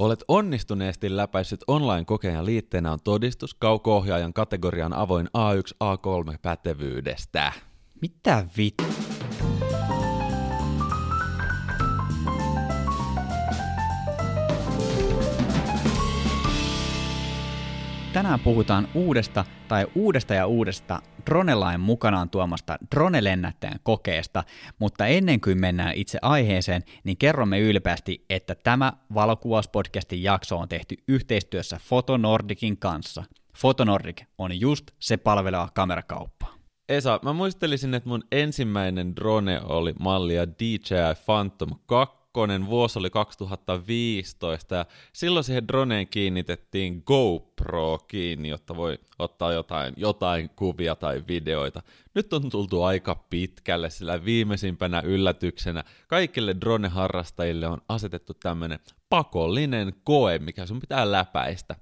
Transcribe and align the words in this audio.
Olet 0.00 0.24
onnistuneesti 0.28 1.16
läpäissyt 1.16 1.60
online-kokeen 1.66 2.34
ja 2.34 2.44
liitteenä 2.44 2.92
on 2.92 2.98
todistus 3.04 3.54
kauko-ohjaajan 3.54 4.32
kategorian 4.32 4.92
avoin 4.92 5.26
A1-A3 5.26 6.38
pätevyydestä. 6.42 7.52
Mitä 8.00 8.44
vittu? 8.56 8.84
Tänään 18.12 18.40
puhutaan 18.40 18.88
uudesta 18.94 19.44
tai 19.68 19.86
uudesta 19.94 20.34
ja 20.34 20.46
uudesta 20.46 21.02
dronelain 21.26 21.80
mukanaan 21.80 22.30
tuomasta 22.30 22.76
dronelennättäjän 22.94 23.80
kokeesta, 23.82 24.44
mutta 24.78 25.06
ennen 25.06 25.40
kuin 25.40 25.60
mennään 25.60 25.94
itse 25.94 26.18
aiheeseen, 26.22 26.82
niin 27.04 27.16
kerromme 27.16 27.58
ylpeästi, 27.58 28.24
että 28.30 28.54
tämä 28.54 28.92
valokuvauspodcastin 29.14 30.22
jakso 30.22 30.58
on 30.58 30.68
tehty 30.68 30.96
yhteistyössä 31.08 31.80
Fotonordicin 31.82 32.78
kanssa. 32.78 33.24
Fotonordic 33.56 34.22
on 34.38 34.60
just 34.60 34.90
se 34.98 35.16
palveleva 35.16 35.68
kamerakauppa. 35.74 36.46
Esa, 36.88 37.20
mä 37.22 37.32
muistelisin, 37.32 37.94
että 37.94 38.08
mun 38.08 38.22
ensimmäinen 38.32 39.16
drone 39.16 39.60
oli 39.62 39.94
mallia 40.00 40.48
DJI 40.48 41.14
Phantom 41.26 41.70
2, 41.86 42.19
kakkonen, 42.19 42.19
vuosi 42.66 42.98
oli 42.98 43.10
2015 43.10 44.74
ja 44.74 44.86
silloin 45.12 45.44
siihen 45.44 45.68
droneen 45.68 46.08
kiinnitettiin 46.08 47.02
GoPro 47.06 47.98
kiinni, 47.98 48.48
jotta 48.48 48.76
voi 48.76 48.98
ottaa 49.18 49.52
jotain, 49.52 49.94
jotain 49.96 50.50
kuvia 50.56 50.96
tai 50.96 51.24
videoita. 51.28 51.82
Nyt 52.14 52.32
on 52.32 52.50
tultu 52.50 52.82
aika 52.82 53.14
pitkälle, 53.14 53.90
sillä 53.90 54.24
viimeisimpänä 54.24 55.00
yllätyksenä 55.00 55.84
kaikille 56.08 56.56
drone-harrastajille 56.60 57.66
on 57.66 57.82
asetettu 57.88 58.34
tämmönen 58.34 58.78
pakollinen 59.08 59.92
koe, 60.04 60.38
mikä 60.38 60.66
sun 60.66 60.80
pitää 60.80 61.12
läpäistä. 61.12 61.76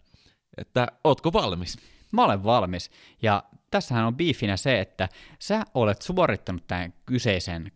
Että 0.57 0.87
ootko 1.05 1.33
valmis? 1.33 1.79
Mä 2.13 2.25
olen 2.25 2.45
valmis, 2.45 2.91
ja 3.23 3.43
tässähän 3.71 4.05
on 4.05 4.17
biifinä 4.17 4.57
se, 4.57 4.81
että 4.81 5.09
sä 5.39 5.65
olet 5.75 6.03
suorittanut 6.03 6.67
tämän 6.67 6.95
kyseisen 7.07 7.73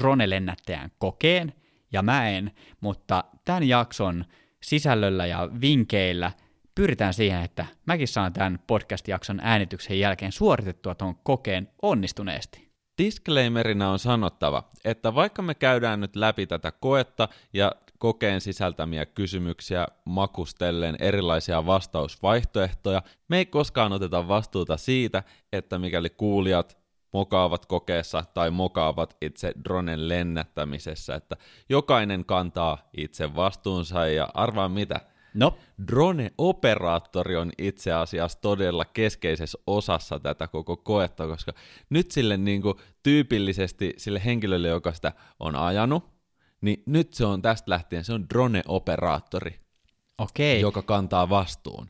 drone-lennättäjän 0.00 0.90
kokeen, 0.98 1.52
ja 1.94 2.02
mä 2.02 2.28
en, 2.28 2.50
mutta 2.80 3.24
tämän 3.44 3.68
jakson 3.68 4.24
sisällöllä 4.62 5.26
ja 5.26 5.48
vinkeillä 5.60 6.32
pyritään 6.74 7.14
siihen, 7.14 7.42
että 7.42 7.66
mäkin 7.86 8.08
saan 8.08 8.32
tämän 8.32 8.58
podcast-jakson 8.66 9.40
äänityksen 9.42 9.98
jälkeen 9.98 10.32
suoritettua 10.32 10.94
tuon 10.94 11.14
kokeen 11.22 11.68
onnistuneesti. 11.82 12.70
Disclaimerina 12.98 13.90
on 13.90 13.98
sanottava, 13.98 14.68
että 14.84 15.14
vaikka 15.14 15.42
me 15.42 15.54
käydään 15.54 16.00
nyt 16.00 16.16
läpi 16.16 16.46
tätä 16.46 16.72
koetta 16.72 17.28
ja 17.52 17.72
kokeen 17.98 18.40
sisältämiä 18.40 19.06
kysymyksiä 19.06 19.86
makustellen 20.04 20.96
erilaisia 21.00 21.66
vastausvaihtoehtoja, 21.66 23.02
me 23.28 23.38
ei 23.38 23.46
koskaan 23.46 23.92
oteta 23.92 24.28
vastuuta 24.28 24.76
siitä, 24.76 25.22
että 25.52 25.78
mikäli 25.78 26.10
kuulijat 26.10 26.83
mokaavat 27.14 27.66
kokeessa 27.66 28.24
tai 28.34 28.50
mokaavat 28.50 29.16
itse 29.22 29.52
dronen 29.64 30.08
lennättämisessä, 30.08 31.14
että 31.14 31.36
jokainen 31.68 32.24
kantaa 32.24 32.88
itse 32.96 33.34
vastuunsa 33.34 34.06
ja 34.06 34.28
arvaa 34.34 34.68
mitä? 34.68 35.00
No. 35.34 35.58
Drone-operaattori 35.86 37.36
on 37.36 37.52
itse 37.58 37.92
asiassa 37.92 38.40
todella 38.40 38.84
keskeisessä 38.84 39.58
osassa 39.66 40.20
tätä 40.20 40.48
koko 40.48 40.76
koetta, 40.76 41.26
koska 41.26 41.52
nyt 41.90 42.10
sille 42.10 42.36
niin 42.36 42.62
kuin, 42.62 42.74
tyypillisesti 43.02 43.94
sille 43.96 44.22
henkilölle, 44.24 44.68
joka 44.68 44.92
sitä 44.92 45.12
on 45.40 45.56
ajanut, 45.56 46.04
niin 46.60 46.82
nyt 46.86 47.14
se 47.14 47.24
on 47.24 47.42
tästä 47.42 47.70
lähtien, 47.70 48.04
se 48.04 48.12
on 48.12 48.26
drone-operaattori, 48.34 49.54
okay. 50.18 50.58
joka 50.60 50.82
kantaa 50.82 51.28
vastuun. 51.28 51.86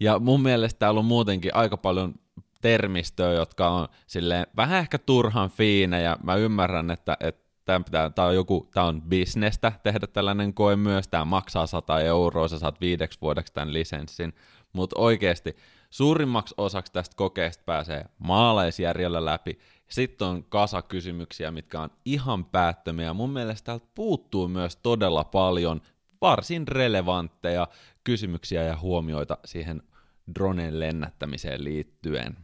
Ja 0.00 0.18
mun 0.18 0.42
mielestä 0.42 0.78
täällä 0.78 0.98
on 0.98 1.04
muutenkin 1.04 1.54
aika 1.54 1.76
paljon 1.76 2.14
termistöä, 2.60 3.32
jotka 3.32 3.68
on 3.68 3.88
silleen 4.06 4.46
vähän 4.56 4.78
ehkä 4.80 4.98
turhan 4.98 5.50
fiina, 5.50 5.98
ja 5.98 6.16
mä 6.22 6.34
ymmärrän, 6.34 6.90
että, 6.90 7.16
että 7.20 7.50
tämä, 7.64 8.10
tämä 8.14 8.28
on 8.28 8.34
joku, 8.34 8.68
tämä 8.74 8.86
on 8.86 9.02
bisnestä 9.02 9.72
tehdä 9.82 10.06
tällainen 10.06 10.54
koe 10.54 10.76
myös, 10.76 11.08
tämä 11.08 11.24
maksaa 11.24 11.66
100 11.66 12.00
euroa, 12.00 12.48
sä 12.48 12.58
saat 12.58 12.80
viideksi 12.80 13.18
vuodeksi 13.20 13.52
tämän 13.52 13.72
lisenssin, 13.72 14.32
mutta 14.72 14.98
oikeasti 14.98 15.56
suurimmaksi 15.90 16.54
osaksi 16.58 16.92
tästä 16.92 17.16
kokeesta 17.16 17.62
pääsee 17.66 18.04
maalaisjärjellä 18.18 19.24
läpi, 19.24 19.58
sitten 19.88 20.28
on 20.28 20.44
kasa 20.44 20.82
kysymyksiä, 20.82 21.50
mitkä 21.50 21.80
on 21.80 21.90
ihan 22.04 22.44
päättömiä, 22.44 23.12
mun 23.12 23.30
mielestä 23.30 23.66
täältä 23.66 23.86
puuttuu 23.94 24.48
myös 24.48 24.76
todella 24.76 25.24
paljon 25.24 25.80
varsin 26.20 26.68
relevantteja 26.68 27.68
kysymyksiä 28.04 28.62
ja 28.62 28.76
huomioita 28.76 29.38
siihen 29.44 29.82
dronen 30.34 30.80
lennättämiseen 30.80 31.64
liittyen 31.64 32.36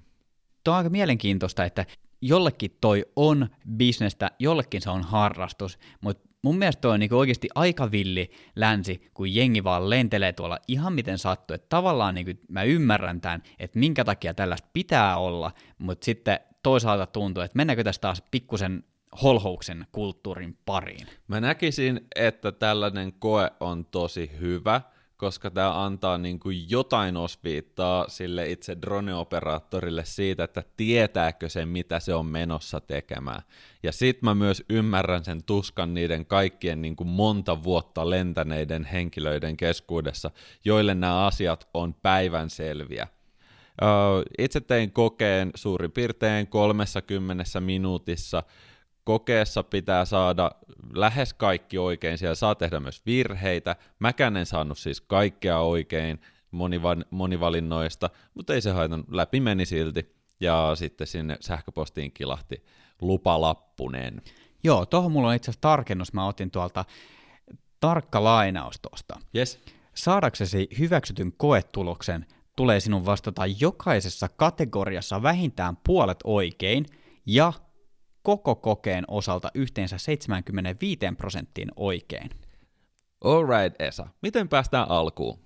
tuo 0.67 0.75
on 0.75 0.79
aika 0.79 0.91
mielenkiintoista, 0.91 1.65
että 1.65 1.87
jollekin 2.21 2.77
toi 2.81 3.05
on 3.17 3.49
bisnestä, 3.77 4.31
jollekin 4.39 4.81
se 4.81 4.91
on 4.91 5.03
harrastus, 5.03 5.79
mutta 6.01 6.29
mun 6.43 6.59
mielestä 6.59 6.81
toi 6.81 6.93
on 6.93 7.01
niinku 7.01 7.19
oikeasti 7.19 7.49
aika 7.55 7.91
villi 7.91 8.31
länsi, 8.57 9.11
kun 9.15 9.35
jengi 9.35 9.65
vaan 9.65 9.91
lentelee 9.91 10.33
tuolla 10.33 10.59
ihan 10.69 10.93
miten 10.93 11.19
sattuu. 11.19 11.55
Että 11.55 11.67
tavallaan 11.69 12.15
niinku 12.15 12.33
mä 12.49 12.63
ymmärrän 12.63 13.21
tämän, 13.21 13.43
että 13.59 13.79
minkä 13.79 14.05
takia 14.05 14.35
tällaista 14.35 14.69
pitää 14.73 15.17
olla, 15.17 15.53
mutta 15.79 16.05
sitten 16.05 16.41
toisaalta 16.63 17.07
tuntuu, 17.07 17.43
että 17.43 17.57
mennäänkö 17.57 17.85
tästä 17.85 18.03
taas 18.03 18.23
pikkusen 18.31 18.85
holhouksen 19.23 19.87
kulttuurin 19.93 20.59
pariin. 20.65 21.07
Mä 21.29 21.41
näkisin, 21.41 22.01
että 22.17 22.53
tällainen 22.53 23.13
koe 23.13 23.51
on 23.61 23.85
tosi 23.85 24.31
hyvä, 24.41 24.81
koska 25.17 25.51
tämä 25.51 25.85
antaa 25.85 26.19
niin 26.19 26.41
kuin 26.41 26.71
jotain 26.71 27.17
osviittaa 27.17 28.09
sille 28.09 28.51
itse 28.51 28.77
drone-operaattorille 28.83 30.05
siitä, 30.05 30.45
että 30.45 30.63
tietääkö 30.77 31.49
se, 31.49 31.67
mitä 31.67 32.01
se 32.01 32.15
on 32.15 32.27
menossa 32.27 32.81
tekemään. 32.81 33.43
Ja 33.83 33.93
sit 33.93 34.23
mä 34.23 34.35
myös 34.35 34.65
ymmärrän 34.71 35.25
sen 35.25 35.43
tuskan 35.45 35.95
niiden 35.95 36.27
kaikkien 36.27 36.83
niin 36.83 36.97
kuin 36.97 37.09
monta 37.09 37.63
vuotta 37.63 38.11
lentäneiden 38.11 38.85
henkilöiden 38.85 39.57
keskuudessa, 39.57 40.31
joille 40.65 40.95
nämä 40.95 41.27
asiat 41.27 41.69
on 41.75 41.95
päivänselviä. 41.95 43.09
Itse 44.39 44.61
tein 44.61 44.93
kokeen 44.93 45.51
suurin 45.55 45.93
piirtein 45.93 46.47
30 46.47 47.61
minuutissa, 47.61 48.43
kokeessa 49.07 49.63
pitää 49.63 50.05
saada 50.05 50.51
lähes 50.93 51.35
kaikki 51.35 51.79
oikein, 51.79 52.19
siellä 52.19 52.35
saa 52.35 52.55
tehdä 52.55 52.81
myös 52.81 53.07
virheitä. 53.07 53.77
Mäkään 53.99 54.37
en 54.37 54.47
saanut 54.47 54.79
siis 54.79 55.01
kaikkea 55.01 55.61
oikein 55.61 56.21
moniva- 56.51 57.07
monivalinnoista, 57.11 58.11
mutta 58.35 58.55
ei 58.55 58.61
se 58.61 58.71
haitan, 58.71 59.05
läpi 59.11 59.41
meni 59.41 59.67
silti. 59.67 60.17
Ja 60.41 60.73
sitten 60.75 61.07
sinne 61.07 61.37
sähköpostiin 61.41 62.13
kilahti 62.13 62.65
lupalappunen. 63.01 64.23
Joo, 64.65 64.87
tuohon 64.87 65.13
mulla 65.13 65.29
on 65.29 65.35
itse 65.35 65.51
asiassa 65.51 65.61
tarkennus, 65.61 66.13
mä 66.13 66.27
otin 66.27 66.51
tuolta 66.51 66.85
tarkka 67.81 68.25
lainaus 68.25 68.81
tuosta. 68.81 69.19
Yes. 69.37 69.61
Saadaksesi 69.95 70.69
hyväksytyn 70.79 71.33
koetuloksen 71.37 72.27
tulee 72.57 72.81
sinun 72.81 73.07
vastata 73.07 73.43
jokaisessa 73.61 74.29
kategoriassa 74.29 75.23
vähintään 75.23 75.77
puolet 75.87 76.19
oikein 76.25 76.87
ja 77.27 77.53
koko 78.27 78.55
kokeen 78.55 79.05
osalta 79.09 79.51
yhteensä 79.55 79.99
75 79.99 80.99
prosenttiin 81.17 81.69
oikein. 81.77 82.31
Alright 83.25 83.81
Esa, 83.81 84.07
miten 84.23 84.49
päästään 84.49 84.91
alkuun? 84.91 85.39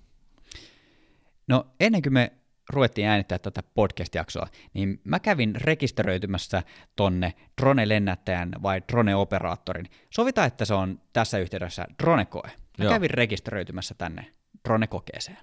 No 1.47 1.67
ennen 1.79 2.01
kuin 2.01 2.13
me 2.13 2.31
ruvettiin 2.69 3.07
äänittää 3.07 3.39
tätä 3.39 3.63
podcast-jaksoa, 3.63 4.47
niin 4.73 5.01
mä 5.03 5.19
kävin 5.19 5.55
rekisteröitymässä 5.55 6.63
tonne 6.95 7.33
drone-lennättäjän 7.61 8.51
vai 8.63 8.81
drone-operaattorin. 8.91 9.85
Sovitaan, 10.09 10.47
että 10.47 10.65
se 10.65 10.73
on 10.73 11.01
tässä 11.13 11.37
yhteydessä 11.37 11.85
dronekoe. 12.03 12.51
Mä 12.77 12.85
Joo. 12.85 12.93
kävin 12.93 13.09
rekisteröitymässä 13.09 13.95
tänne 13.97 14.25
dronekokeeseen. 14.69 15.37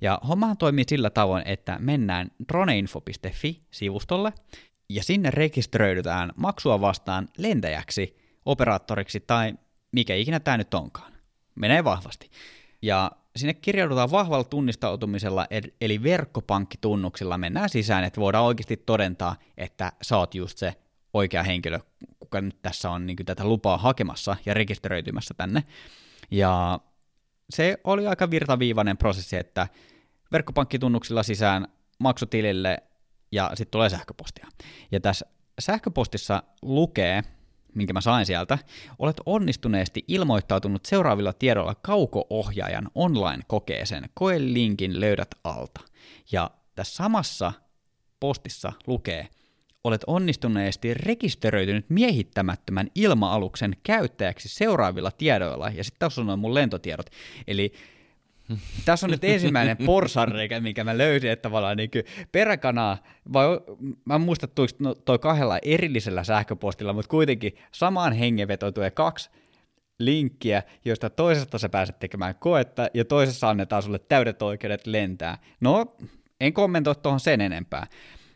Ja 0.00 0.18
hommahan 0.28 0.56
toimii 0.56 0.84
sillä 0.88 1.10
tavoin, 1.10 1.42
että 1.46 1.76
mennään 1.78 2.30
droneinfo.fi-sivustolle, 2.48 4.32
ja 4.88 5.02
sinne 5.02 5.30
rekisteröidytään 5.30 6.32
maksua 6.36 6.80
vastaan 6.80 7.28
lentäjäksi, 7.38 8.16
operaattoriksi 8.44 9.20
tai 9.20 9.54
mikä 9.92 10.14
ikinä 10.14 10.40
tämä 10.40 10.56
nyt 10.56 10.74
onkaan. 10.74 11.12
Menee 11.54 11.84
vahvasti. 11.84 12.30
Ja 12.82 13.10
sinne 13.36 13.54
kirjaudutaan 13.54 14.10
vahvalla 14.10 14.44
tunnistautumisella, 14.44 15.46
eli 15.80 16.02
verkkopankkitunnuksilla 16.02 17.38
mennään 17.38 17.68
sisään, 17.68 18.04
että 18.04 18.20
voidaan 18.20 18.44
oikeasti 18.44 18.76
todentaa, 18.76 19.36
että 19.56 19.92
sä 20.02 20.16
oot 20.16 20.34
just 20.34 20.58
se 20.58 20.74
oikea 21.12 21.42
henkilö, 21.42 21.78
kuka 22.20 22.40
nyt 22.40 22.62
tässä 22.62 22.90
on 22.90 23.06
niin 23.06 23.16
tätä 23.26 23.44
lupaa 23.44 23.78
hakemassa 23.78 24.36
ja 24.46 24.54
rekisteröitymässä 24.54 25.34
tänne. 25.34 25.62
Ja 26.30 26.80
se 27.50 27.78
oli 27.84 28.06
aika 28.06 28.30
virtaviivainen 28.30 28.96
prosessi, 28.96 29.36
että 29.36 29.68
verkkopankkitunnuksilla 30.32 31.22
sisään 31.22 31.68
maksutilille 31.98 32.82
ja 33.32 33.50
sitten 33.54 33.70
tulee 33.70 33.90
sähköpostia. 33.90 34.46
Ja 34.92 35.00
tässä 35.00 35.26
sähköpostissa 35.58 36.42
lukee 36.62 37.22
minkä 37.76 37.92
mä 37.92 38.00
sain 38.00 38.26
sieltä, 38.26 38.58
olet 38.98 39.16
onnistuneesti 39.26 40.04
ilmoittautunut 40.08 40.86
seuraavilla 40.86 41.32
tiedoilla 41.32 41.74
kauko-ohjaajan 41.74 42.90
online-kokeeseen. 42.94 44.08
Koelinkin 44.14 45.00
löydät 45.00 45.28
alta. 45.44 45.80
Ja 46.32 46.50
tässä 46.74 46.96
samassa 46.96 47.52
postissa 48.20 48.72
lukee, 48.86 49.28
olet 49.84 50.04
onnistuneesti 50.06 50.94
rekisteröitynyt 50.94 51.90
miehittämättömän 51.90 52.90
ilma-aluksen 52.94 53.76
käyttäjäksi 53.82 54.48
seuraavilla 54.48 55.10
tiedoilla, 55.10 55.68
ja 55.68 55.84
sitten 55.84 55.98
tässä 55.98 56.20
on 56.20 56.38
mun 56.38 56.54
lentotiedot. 56.54 57.10
Eli 57.46 57.72
tässä 58.84 59.06
on 59.06 59.10
nyt 59.10 59.24
ensimmäinen 59.24 59.76
porsanreikä, 59.76 60.60
mikä 60.60 60.84
mä 60.84 60.98
löysin, 60.98 61.30
että 61.30 61.42
tavallaan 61.42 61.76
niin 61.76 61.90
peräkanaa, 62.32 62.98
vai 63.32 63.46
mä 64.04 64.14
en 64.14 64.20
muista 64.20 64.48
no, 64.78 64.94
toi 64.94 65.18
kahdella 65.18 65.58
erillisellä 65.62 66.24
sähköpostilla, 66.24 66.92
mutta 66.92 67.08
kuitenkin 67.08 67.56
samaan 67.72 68.12
hengenvetoon 68.12 68.74
tulee 68.74 68.90
kaksi 68.90 69.30
linkkiä, 69.98 70.62
joista 70.84 71.10
toisesta 71.10 71.58
sä 71.58 71.68
pääset 71.68 71.98
tekemään 71.98 72.34
koetta, 72.34 72.88
ja 72.94 73.04
toisessa 73.04 73.50
annetaan 73.50 73.82
sulle 73.82 73.98
täydet 73.98 74.42
oikeudet 74.42 74.86
lentää. 74.86 75.38
No, 75.60 75.96
en 76.40 76.52
kommentoi 76.52 76.94
tuohon 76.94 77.20
sen 77.20 77.40
enempää. 77.40 77.86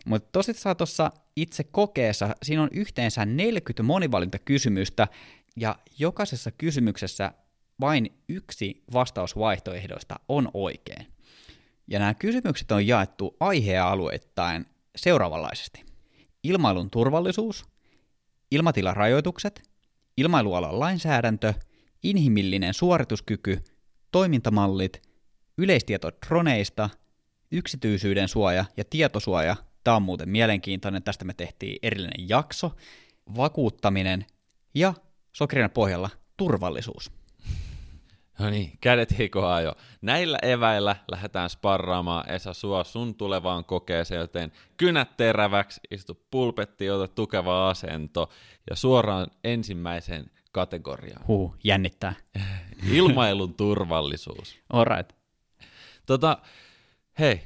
Mutta 0.07 0.29
tosissaan 0.33 0.77
tuossa 0.77 1.11
itse 1.37 1.65
kokeessa 1.65 2.37
siinä 2.43 2.63
on 2.63 2.69
yhteensä 2.73 3.25
40 3.25 3.83
monivalintakysymystä, 3.83 5.09
ja 5.57 5.77
jokaisessa 5.99 6.51
kysymyksessä 6.51 7.33
vain 7.81 8.23
yksi 8.29 8.83
vastausvaihtoehdoista 8.93 10.21
on 10.29 10.51
oikein. 10.55 11.07
Ja 11.89 11.99
nämä 11.99 12.15
kysymykset 12.15 12.73
on 12.73 12.87
jaettu 12.87 13.37
aihealueittain 13.41 14.67
seuraavanlaisesti. 14.97 15.85
Ilmailun 16.43 16.91
turvallisuus, 16.91 17.65
ilmatilarajoitukset, 18.51 19.63
ilmailualan 20.17 20.81
lainsäädäntö, 20.81 21.55
inhimillinen 22.03 22.75
suorituskyky, 22.75 23.65
toimintamallit, 24.13 25.03
yleistieto 25.59 26.11
droneista, 26.27 26.91
yksityisyyden 27.51 28.29
suoja 28.29 28.65
ja 28.77 28.85
tietosuoja, 28.85 29.57
tämä 29.85 29.97
on 29.97 30.03
muuten 30.03 30.29
mielenkiintoinen, 30.29 31.03
tästä 31.03 31.25
me 31.25 31.35
tehtiin 31.35 31.79
erillinen 31.83 32.29
jakso, 32.29 32.71
vakuuttaminen 33.37 34.27
ja 34.75 34.95
sokerina 35.33 35.69
pohjalla 35.69 36.11
turvallisuus. 36.37 37.20
No 38.41 38.51
niin, 38.51 38.79
kädet 38.81 39.19
hikoaa 39.19 39.61
jo. 39.61 39.75
Näillä 40.03 40.39
eväillä 40.43 40.97
lähdetään 41.11 41.51
sparraamaan 41.51 42.31
Esa 42.31 42.55
sua 42.55 42.85
sun 42.85 43.15
tulevaan 43.15 43.65
kokeeseen, 43.65 44.21
joten 44.21 44.53
kynät 44.77 45.17
teräväksi, 45.17 45.81
istu 45.91 46.21
pulpetti, 46.31 46.91
ota 46.91 47.09
tukeva 47.09 47.71
asento 47.71 48.31
ja 48.71 48.77
suoraan 48.77 49.27
ensimmäiseen 49.45 50.31
kategoriaan. 50.53 51.27
Huu, 51.27 51.57
jännittää. 51.65 52.15
Ilmailun 52.93 53.55
turvallisuus. 53.55 54.59
Alright. 54.73 55.13
Tota, 56.07 56.39
hei, 57.19 57.41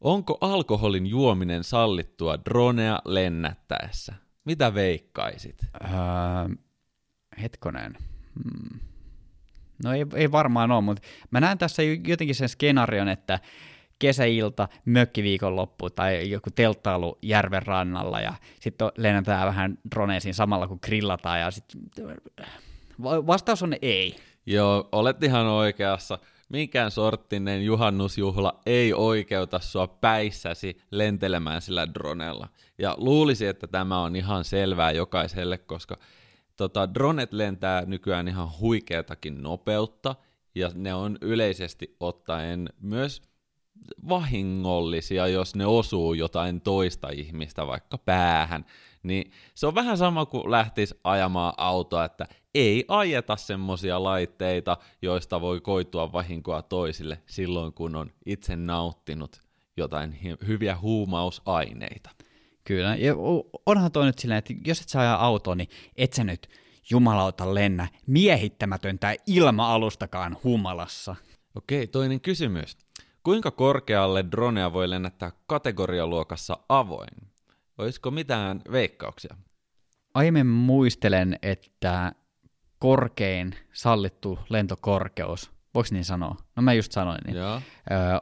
onko 0.00 0.38
alkoholin 0.40 1.06
juominen 1.06 1.64
sallittua 1.64 2.38
dronea 2.44 2.98
lennättäessä? 3.04 4.14
Mitä 4.44 4.74
veikkaisit? 4.74 5.56
Öö, 5.84 5.90
hetkonen. 7.42 7.96
Hmm. 8.34 8.89
No 9.84 9.92
ei, 9.92 10.06
ei 10.14 10.32
varmaan 10.32 10.70
ole, 10.70 10.80
mutta 10.80 11.02
mä 11.30 11.40
näen 11.40 11.58
tässä 11.58 11.82
jotenkin 11.82 12.34
sen 12.34 12.48
skenaarion, 12.48 13.08
että 13.08 13.38
kesäilta, 13.98 14.68
mökkiviikonloppu 14.84 15.90
tai 15.90 16.30
joku 16.30 16.50
telttailu 16.50 17.18
järven 17.22 17.62
rannalla 17.62 18.20
ja 18.20 18.34
sitten 18.60 18.88
lennetään 18.96 19.46
vähän 19.46 19.78
droneisiin 19.90 20.34
samalla 20.34 20.68
kun 20.68 20.78
grillataan 20.82 21.40
ja 21.40 21.50
sitten 21.50 21.82
vastaus 23.02 23.62
on 23.62 23.74
ei. 23.82 24.16
Joo, 24.46 24.88
olet 24.92 25.22
ihan 25.22 25.46
oikeassa. 25.46 26.18
Minkään 26.48 26.90
sorttinen 26.90 27.64
juhannusjuhla 27.64 28.60
ei 28.66 28.92
oikeuta 28.92 29.58
sua 29.58 29.86
päissäsi 29.86 30.82
lentelemään 30.90 31.62
sillä 31.62 31.94
dronella. 31.94 32.48
Ja 32.78 32.94
luulisi, 32.98 33.46
että 33.46 33.66
tämä 33.66 33.98
on 33.98 34.16
ihan 34.16 34.44
selvää 34.44 34.90
jokaiselle, 34.90 35.58
koska 35.58 35.98
tota, 36.60 36.94
dronet 36.94 37.32
lentää 37.32 37.84
nykyään 37.86 38.28
ihan 38.28 38.48
huikeatakin 38.60 39.42
nopeutta, 39.42 40.14
ja 40.54 40.70
ne 40.74 40.94
on 40.94 41.18
yleisesti 41.20 41.96
ottaen 42.00 42.68
myös 42.80 43.22
vahingollisia, 44.08 45.26
jos 45.26 45.54
ne 45.54 45.66
osuu 45.66 46.14
jotain 46.14 46.60
toista 46.60 47.08
ihmistä 47.08 47.66
vaikka 47.66 47.98
päähän. 47.98 48.64
Niin 49.02 49.30
se 49.54 49.66
on 49.66 49.74
vähän 49.74 49.98
sama 49.98 50.26
kuin 50.26 50.50
lähtisi 50.50 50.94
ajamaan 51.04 51.54
autoa, 51.56 52.04
että 52.04 52.26
ei 52.54 52.84
ajeta 52.88 53.36
semmosia 53.36 54.02
laitteita, 54.02 54.76
joista 55.02 55.40
voi 55.40 55.60
koitua 55.60 56.12
vahinkoa 56.12 56.62
toisille 56.62 57.22
silloin, 57.26 57.72
kun 57.72 57.96
on 57.96 58.10
itse 58.26 58.56
nauttinut 58.56 59.40
jotain 59.76 60.18
hyviä 60.46 60.76
huumausaineita. 60.76 62.10
Kyllä, 62.64 62.96
ja 62.96 63.14
onhan 63.66 63.92
toi 63.92 64.06
nyt 64.06 64.18
silleen, 64.18 64.38
että 64.38 64.54
jos 64.64 64.80
et 64.80 64.88
saa 64.88 65.02
ajaa 65.02 65.26
autoa, 65.26 65.54
niin 65.54 65.68
et 65.96 66.12
sä 66.12 66.24
nyt 66.24 66.48
jumalauta 66.90 67.54
lennä 67.54 67.88
miehittämätöntä 68.06 69.14
ilma-alustakaan 69.26 70.36
humalassa. 70.44 71.16
Okei, 71.54 71.86
toinen 71.86 72.20
kysymys. 72.20 72.76
Kuinka 73.22 73.50
korkealle 73.50 74.24
dronea 74.30 74.72
voi 74.72 74.90
lennättää 74.90 75.32
kategorialuokassa 75.46 76.58
avoin? 76.68 77.30
Olisiko 77.78 78.10
mitään 78.10 78.62
veikkauksia? 78.72 79.36
Aiemmin 80.14 80.46
muistelen, 80.46 81.38
että 81.42 82.12
korkein 82.78 83.54
sallittu 83.72 84.38
lentokorkeus 84.48 85.50
voiko 85.74 85.88
niin 85.90 86.04
sanoa? 86.04 86.36
No 86.56 86.62
mä 86.62 86.72
just 86.72 86.92
sanoin, 86.92 87.18
niin 87.26 87.36
Joo. 87.36 87.56
Ö, 87.56 87.60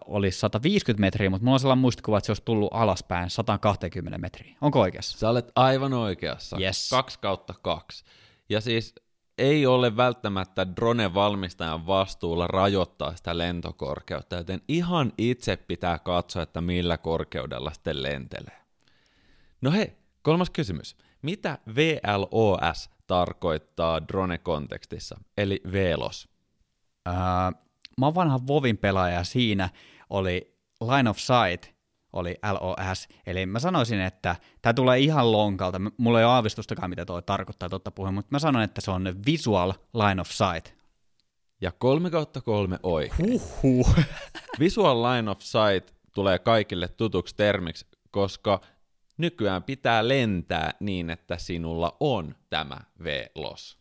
olisi 0.06 0.38
150 0.38 1.00
metriä, 1.00 1.30
mutta 1.30 1.44
mulla 1.44 1.54
on 1.54 1.60
sellainen 1.60 1.80
muistikuva, 1.80 2.18
että 2.18 2.26
se 2.26 2.32
olisi 2.32 2.42
tullut 2.44 2.70
alaspäin 2.72 3.30
120 3.30 4.18
metriä. 4.18 4.56
Onko 4.60 4.80
oikeassa? 4.80 5.18
Sä 5.18 5.30
olet 5.30 5.52
aivan 5.56 5.92
oikeassa. 5.92 6.56
Yes. 6.60 6.90
2 6.90 7.18
kautta 7.18 7.54
2. 7.62 8.04
Ja 8.48 8.60
siis 8.60 8.94
ei 9.38 9.66
ole 9.66 9.96
välttämättä 9.96 10.66
drone-valmistajan 10.76 11.86
vastuulla 11.86 12.46
rajoittaa 12.46 13.16
sitä 13.16 13.38
lentokorkeutta, 13.38 14.36
joten 14.36 14.60
ihan 14.68 15.12
itse 15.18 15.56
pitää 15.56 15.98
katsoa, 15.98 16.42
että 16.42 16.60
millä 16.60 16.98
korkeudella 16.98 17.72
sitten 17.72 18.02
lentelee. 18.02 18.58
No 19.60 19.70
hei, 19.70 19.96
kolmas 20.22 20.50
kysymys. 20.50 20.96
Mitä 21.22 21.58
VLOS 21.74 22.90
tarkoittaa 23.06 24.08
drone-kontekstissa, 24.08 25.20
eli 25.36 25.60
VLOS? 25.72 26.28
Ää, 27.08 27.52
mä 27.98 28.06
oon 28.06 28.14
vanha 28.14 28.40
Vovin 28.46 28.78
pelaaja 28.78 29.24
siinä 29.24 29.68
oli 30.10 30.58
Line 30.80 31.10
of 31.10 31.18
Sight, 31.18 31.74
oli 32.12 32.36
LOS, 32.52 33.08
eli 33.26 33.46
mä 33.46 33.58
sanoisin, 33.58 34.00
että 34.00 34.36
tämä 34.62 34.74
tulee 34.74 34.98
ihan 34.98 35.32
lonkalta, 35.32 35.80
mulla 35.96 36.18
ei 36.18 36.24
ole 36.24 36.32
aavistustakaan, 36.32 36.90
mitä 36.90 37.04
tuo 37.04 37.22
tarkoittaa 37.22 37.68
totta 37.68 37.90
puheen, 37.90 38.14
mutta 38.14 38.28
mä 38.30 38.38
sanon, 38.38 38.62
että 38.62 38.80
se 38.80 38.90
on 38.90 39.14
Visual 39.26 39.72
Line 39.94 40.20
of 40.20 40.28
Sight. 40.28 40.78
Ja 41.60 41.72
kolme 41.72 42.10
kautta 42.10 42.40
kolme 42.40 42.78
oikein. 42.82 43.40
Huhhuh. 43.62 43.94
Visual 44.60 45.02
Line 45.02 45.30
of 45.30 45.40
Sight 45.40 45.94
tulee 46.14 46.38
kaikille 46.38 46.88
tutuksi 46.88 47.36
termiksi, 47.36 47.86
koska 48.10 48.60
nykyään 49.18 49.62
pitää 49.62 50.08
lentää 50.08 50.70
niin, 50.80 51.10
että 51.10 51.38
sinulla 51.38 51.96
on 52.00 52.34
tämä 52.50 52.78
V-los. 53.04 53.78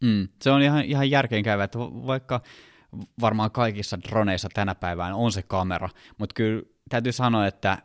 Mm, 0.00 0.28
se 0.42 0.50
on 0.50 0.62
ihan, 0.62 0.84
ihan 0.84 1.10
järkeenkäyvä, 1.10 1.64
että 1.64 1.78
vaikka 1.78 2.40
varmaan 3.20 3.50
kaikissa 3.50 3.98
droneissa 4.02 4.48
tänä 4.54 4.74
päivänä 4.74 5.16
on 5.16 5.32
se 5.32 5.42
kamera, 5.42 5.88
mutta 6.18 6.34
kyllä 6.34 6.62
täytyy 6.88 7.12
sanoa, 7.12 7.46
että 7.46 7.78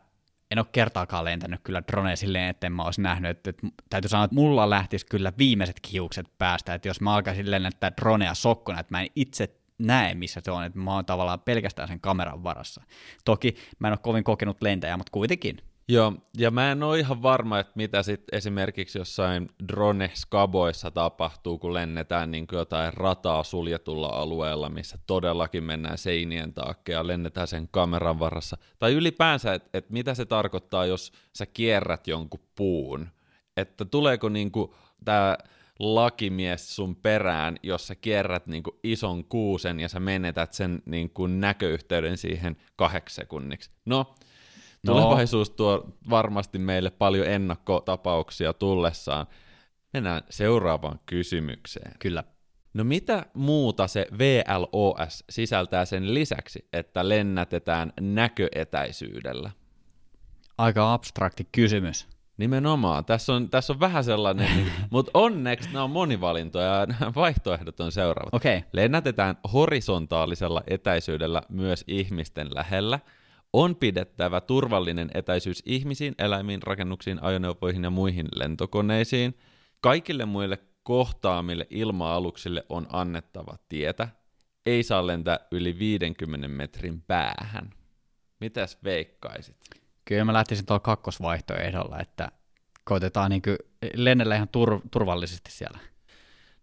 en 0.50 0.58
ole 0.58 0.66
kertaakaan 0.72 1.24
lentänyt 1.24 1.60
kyllä 1.64 1.82
droneen 1.92 2.16
silleen, 2.16 2.48
että 2.48 2.70
mä 2.70 2.82
olisi 2.82 3.00
nähnyt, 3.02 3.30
että, 3.30 3.50
että 3.50 3.66
täytyy 3.90 4.08
sanoa, 4.08 4.24
että 4.24 4.34
mulla 4.34 4.70
lähtisi 4.70 5.06
kyllä 5.06 5.32
viimeiset 5.38 5.80
kiukset 5.82 6.26
päästä, 6.38 6.74
että 6.74 6.88
jos 6.88 7.00
mä 7.00 7.14
alkaisin 7.14 7.50
lennättää 7.50 7.92
dronea 8.00 8.34
sokkona, 8.34 8.80
että 8.80 8.94
mä 8.94 9.02
en 9.02 9.08
itse 9.16 9.60
näe, 9.78 10.14
missä 10.14 10.40
se 10.44 10.50
on, 10.50 10.64
että 10.64 10.78
mä 10.78 10.94
oon 10.94 11.04
tavallaan 11.04 11.40
pelkästään 11.40 11.88
sen 11.88 12.00
kameran 12.00 12.44
varassa. 12.44 12.82
Toki 13.24 13.56
mä 13.78 13.88
en 13.88 13.92
ole 13.92 13.98
kovin 14.02 14.24
kokenut 14.24 14.62
lentäjä, 14.62 14.96
mutta 14.96 15.12
kuitenkin. 15.12 15.69
Joo, 15.90 16.12
ja 16.38 16.50
mä 16.50 16.72
en 16.72 16.82
ole 16.82 16.98
ihan 16.98 17.22
varma, 17.22 17.58
että 17.58 17.72
mitä 17.74 18.02
sitten 18.02 18.38
esimerkiksi 18.38 18.98
jossain 18.98 19.48
drone-skaboissa 19.72 20.90
tapahtuu, 20.90 21.58
kun 21.58 21.74
lennetään 21.74 22.30
niin 22.30 22.46
kuin 22.46 22.58
jotain 22.58 22.94
rataa 22.94 23.44
suljetulla 23.44 24.06
alueella, 24.06 24.68
missä 24.68 24.98
todellakin 25.06 25.64
mennään 25.64 25.98
seinien 25.98 26.54
taakke 26.54 26.92
ja 26.92 27.06
lennetään 27.06 27.48
sen 27.48 27.68
kameran 27.70 28.18
varassa. 28.18 28.58
Tai 28.78 28.92
ylipäänsä, 28.92 29.54
että 29.54 29.78
et 29.78 29.90
mitä 29.90 30.14
se 30.14 30.24
tarkoittaa, 30.24 30.86
jos 30.86 31.12
sä 31.32 31.46
kierrät 31.46 32.06
jonkun 32.06 32.40
puun. 32.54 33.08
Että 33.56 33.84
tuleeko 33.84 34.28
niin 34.28 34.52
tämä 35.04 35.38
lakimies 35.78 36.76
sun 36.76 36.96
perään, 36.96 37.56
jos 37.62 37.86
sä 37.86 37.94
kierrät 37.94 38.46
niin 38.46 38.62
kuin 38.62 38.76
ison 38.82 39.24
kuusen 39.24 39.80
ja 39.80 39.88
sä 39.88 40.00
menetät 40.00 40.52
sen 40.52 40.82
niin 40.86 41.10
kuin 41.10 41.40
näköyhteyden 41.40 42.16
siihen 42.16 42.56
kahdeksi 42.76 43.14
sekunniksi. 43.14 43.70
No, 43.84 44.14
No. 44.86 44.92
Tulevaisuus 44.92 45.50
tuo 45.50 45.88
varmasti 46.10 46.58
meille 46.58 46.90
paljon 46.90 47.26
ennakkotapauksia 47.26 48.52
tullessaan. 48.52 49.26
Mennään 49.92 50.22
seuraavaan 50.30 51.00
kysymykseen. 51.06 51.92
Kyllä. 51.98 52.24
No 52.74 52.84
mitä 52.84 53.26
muuta 53.34 53.86
se 53.86 54.06
VLOS 54.18 55.24
sisältää 55.30 55.84
sen 55.84 56.14
lisäksi, 56.14 56.68
että 56.72 57.08
lennätetään 57.08 57.92
näköetäisyydellä? 58.00 59.50
Aika 60.58 60.92
abstrakti 60.92 61.48
kysymys. 61.52 62.08
Nimenomaan. 62.36 63.04
Tässä 63.04 63.32
on, 63.32 63.50
tässä 63.50 63.72
on 63.72 63.80
vähän 63.80 64.04
sellainen, 64.04 64.48
niin, 64.56 64.72
mutta 64.90 65.10
onneksi 65.14 65.68
nämä 65.72 65.84
on 65.84 65.90
monivalintoja 65.90 66.74
ja 66.74 66.86
nämä 66.86 67.12
vaihtoehdot 67.14 67.80
on 67.80 67.92
seuraavat. 67.92 68.34
Okay. 68.34 68.62
Lennätetään 68.72 69.36
horisontaalisella 69.52 70.62
etäisyydellä 70.66 71.42
myös 71.48 71.84
ihmisten 71.86 72.54
lähellä. 72.54 72.98
On 73.52 73.76
pidettävä 73.76 74.40
turvallinen 74.40 75.10
etäisyys 75.14 75.62
ihmisiin, 75.66 76.14
eläimiin, 76.18 76.62
rakennuksiin, 76.62 77.22
ajoneuvoihin 77.22 77.84
ja 77.84 77.90
muihin 77.90 78.28
lentokoneisiin. 78.34 79.38
Kaikille 79.80 80.24
muille 80.24 80.58
kohtaamille 80.82 81.66
ilma-aluksille 81.70 82.66
on 82.68 82.86
annettava 82.92 83.58
tietä. 83.68 84.08
Ei 84.66 84.82
saa 84.82 85.06
lentää 85.06 85.38
yli 85.50 85.78
50 85.78 86.48
metrin 86.48 87.02
päähän. 87.02 87.70
Mitäs 88.40 88.78
veikkaisit? 88.84 89.56
Kyllä 90.04 90.24
mä 90.24 90.32
lähtisin 90.32 90.66
tuolla 90.66 90.80
kakkosvaihtoehdolla, 90.80 92.00
että 92.00 92.32
koitetaan 92.84 93.30
niin 93.30 93.42
lennellä 93.94 94.36
ihan 94.36 94.48
tur- 94.48 94.88
turvallisesti 94.90 95.52
siellä. 95.52 95.78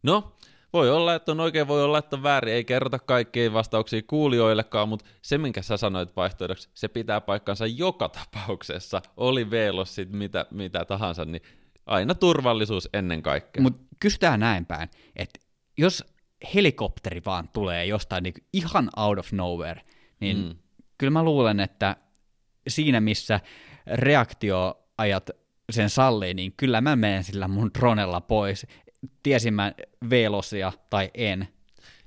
No, 0.04 0.37
voi 0.78 0.90
olla, 0.90 1.16
että 1.16 1.32
on 1.32 1.40
oikein, 1.40 1.68
voi 1.68 1.84
olla, 1.84 1.98
että 1.98 2.16
on 2.16 2.24
väärin, 2.24 2.54
ei 2.54 2.64
kerrota 2.64 3.00
kaikkia 3.00 3.54
vastauksia 3.54 4.02
kuulijoillekaan, 4.08 4.90
mutta 4.90 5.06
se, 5.22 5.38
minkä 5.38 5.62
sä 5.62 5.78
sanoit 5.78 6.16
vaihtoehdoksi, 6.16 6.70
se 6.74 6.88
pitää 6.88 7.22
paikkansa 7.22 7.66
joka 7.66 8.10
tapauksessa, 8.10 9.02
oli 9.18 9.52
velos 9.52 9.96
sit 9.96 10.12
mitä, 10.12 10.46
mitä 10.52 10.86
tahansa, 10.86 11.26
niin 11.26 11.42
aina 11.86 12.16
turvallisuus 12.16 12.90
ennen 12.94 13.22
kaikkea. 13.22 13.64
Mutta 13.64 13.96
kysytään 14.00 14.40
näin 14.40 14.66
päin, 14.66 14.90
että 15.16 15.40
jos 15.78 16.04
helikopteri 16.54 17.22
vaan 17.26 17.50
tulee 17.54 17.86
jostain 17.86 18.24
niin 18.24 18.34
ihan 18.54 18.90
out 18.98 19.20
of 19.20 19.32
nowhere, 19.32 19.82
niin 20.20 20.38
mm. 20.38 20.56
kyllä 20.98 21.12
mä 21.12 21.24
luulen, 21.24 21.60
että 21.60 21.96
siinä 22.68 23.02
missä 23.02 23.40
reaktioajat 23.88 25.30
sen 25.72 25.90
sallii, 25.90 26.34
niin 26.34 26.54
kyllä 26.58 26.82
mä 26.82 26.96
menen 26.96 27.24
sillä 27.24 27.48
mun 27.48 27.72
dronella 27.80 28.22
pois, 28.22 28.68
tiesin 29.24 29.54
mä 29.54 29.74
velosia 30.10 30.72
tai 30.90 31.12
en. 31.14 31.48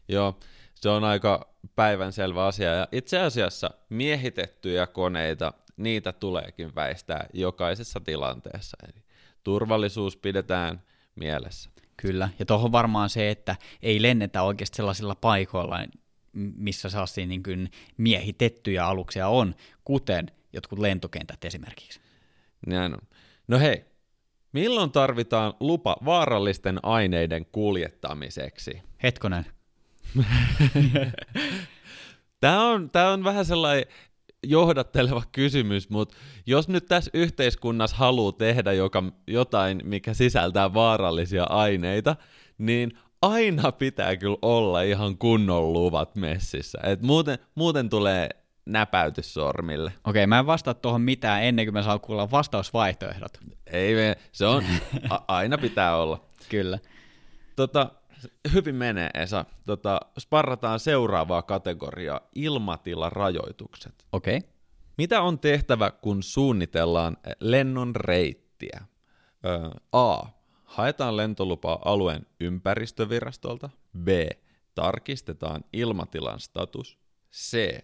Joo, 0.08 0.38
se 0.74 0.88
on 0.88 1.04
aika 1.04 1.54
päivänselvä 1.76 2.46
asia, 2.46 2.74
ja 2.74 2.88
itse 2.92 3.18
asiassa 3.18 3.70
miehitettyjä 3.88 4.86
koneita, 4.86 5.52
niitä 5.76 6.12
tuleekin 6.12 6.74
väistää 6.74 7.26
jokaisessa 7.32 8.00
tilanteessa, 8.00 8.76
eli 8.84 9.02
turvallisuus 9.44 10.16
pidetään 10.16 10.82
mielessä. 11.14 11.70
Kyllä, 11.96 12.28
ja 12.38 12.46
tuohon 12.46 12.72
varmaan 12.72 13.10
se, 13.10 13.30
että 13.30 13.56
ei 13.82 14.02
lennetä 14.02 14.42
oikeasti 14.42 14.76
sellaisilla 14.76 15.14
paikoilla, 15.14 15.78
missä 16.32 16.88
sellaisia 16.88 17.26
niin 17.26 17.42
kuin 17.42 17.70
miehitettyjä 17.96 18.86
aluksia 18.86 19.28
on, 19.28 19.54
kuten 19.84 20.30
jotkut 20.52 20.78
lentokentät 20.78 21.44
esimerkiksi. 21.44 22.00
Näin 22.66 22.92
on. 22.92 23.00
No 23.48 23.58
hei, 23.58 23.84
milloin 24.52 24.90
tarvitaan 24.90 25.54
lupa 25.60 25.96
vaarallisten 26.04 26.78
aineiden 26.82 27.46
kuljettamiseksi? 27.46 28.82
Hetkonen. 29.02 29.46
tämä, 32.40 32.70
on, 32.70 32.90
tämä 32.90 33.10
on 33.10 33.24
vähän 33.24 33.44
sellainen 33.44 33.84
johdatteleva 34.46 35.22
kysymys, 35.32 35.90
mutta 35.90 36.16
jos 36.46 36.68
nyt 36.68 36.86
tässä 36.86 37.10
yhteiskunnassa 37.14 37.96
haluaa 37.96 38.32
tehdä 38.32 38.72
joka, 38.72 39.02
jotain, 39.26 39.80
mikä 39.84 40.14
sisältää 40.14 40.74
vaarallisia 40.74 41.44
aineita, 41.44 42.16
niin 42.58 42.98
aina 43.22 43.72
pitää 43.72 44.16
kyllä 44.16 44.36
olla 44.42 44.82
ihan 44.82 45.18
kunnon 45.18 45.72
luvat 45.72 46.16
messissä. 46.16 46.78
Et 46.82 47.02
muuten, 47.02 47.38
muuten 47.54 47.88
tulee 47.88 48.28
näpäytys 48.72 49.34
sormille. 49.34 49.92
Okei, 50.04 50.26
mä 50.26 50.38
en 50.38 50.46
vastaa 50.46 50.74
tuohon 50.74 51.00
mitään 51.00 51.42
ennen 51.42 51.66
kuin 51.66 51.74
mä 51.74 51.82
saan 51.82 52.00
kuulla 52.00 52.30
vastausvaihtoehdot. 52.30 53.38
Ei 53.66 53.94
me, 53.94 54.16
se 54.32 54.46
on, 54.46 54.64
a, 55.10 55.18
aina 55.28 55.58
pitää 55.58 55.96
olla. 55.96 56.24
Kyllä. 56.48 56.78
Tota, 57.56 57.90
hyvin 58.54 58.74
menee 58.74 59.10
Esa. 59.14 59.44
Tota, 59.66 60.00
sparrataan 60.18 60.80
seuraavaa 60.80 61.42
kategoriaa, 61.42 62.20
ilmatilarajoitukset. 62.34 64.06
Okei. 64.12 64.36
Okay. 64.36 64.50
Mitä 64.98 65.22
on 65.22 65.38
tehtävä, 65.38 65.90
kun 65.90 66.22
suunnitellaan 66.22 67.16
lennon 67.40 67.96
reittiä? 67.96 68.80
Ö, 69.44 69.70
A. 69.92 70.26
Haetaan 70.64 71.16
lentolupaa 71.16 71.78
alueen 71.84 72.26
ympäristövirastolta. 72.40 73.70
B. 73.98 74.08
Tarkistetaan 74.74 75.64
ilmatilan 75.72 76.40
status. 76.40 76.98
C. 77.32 77.78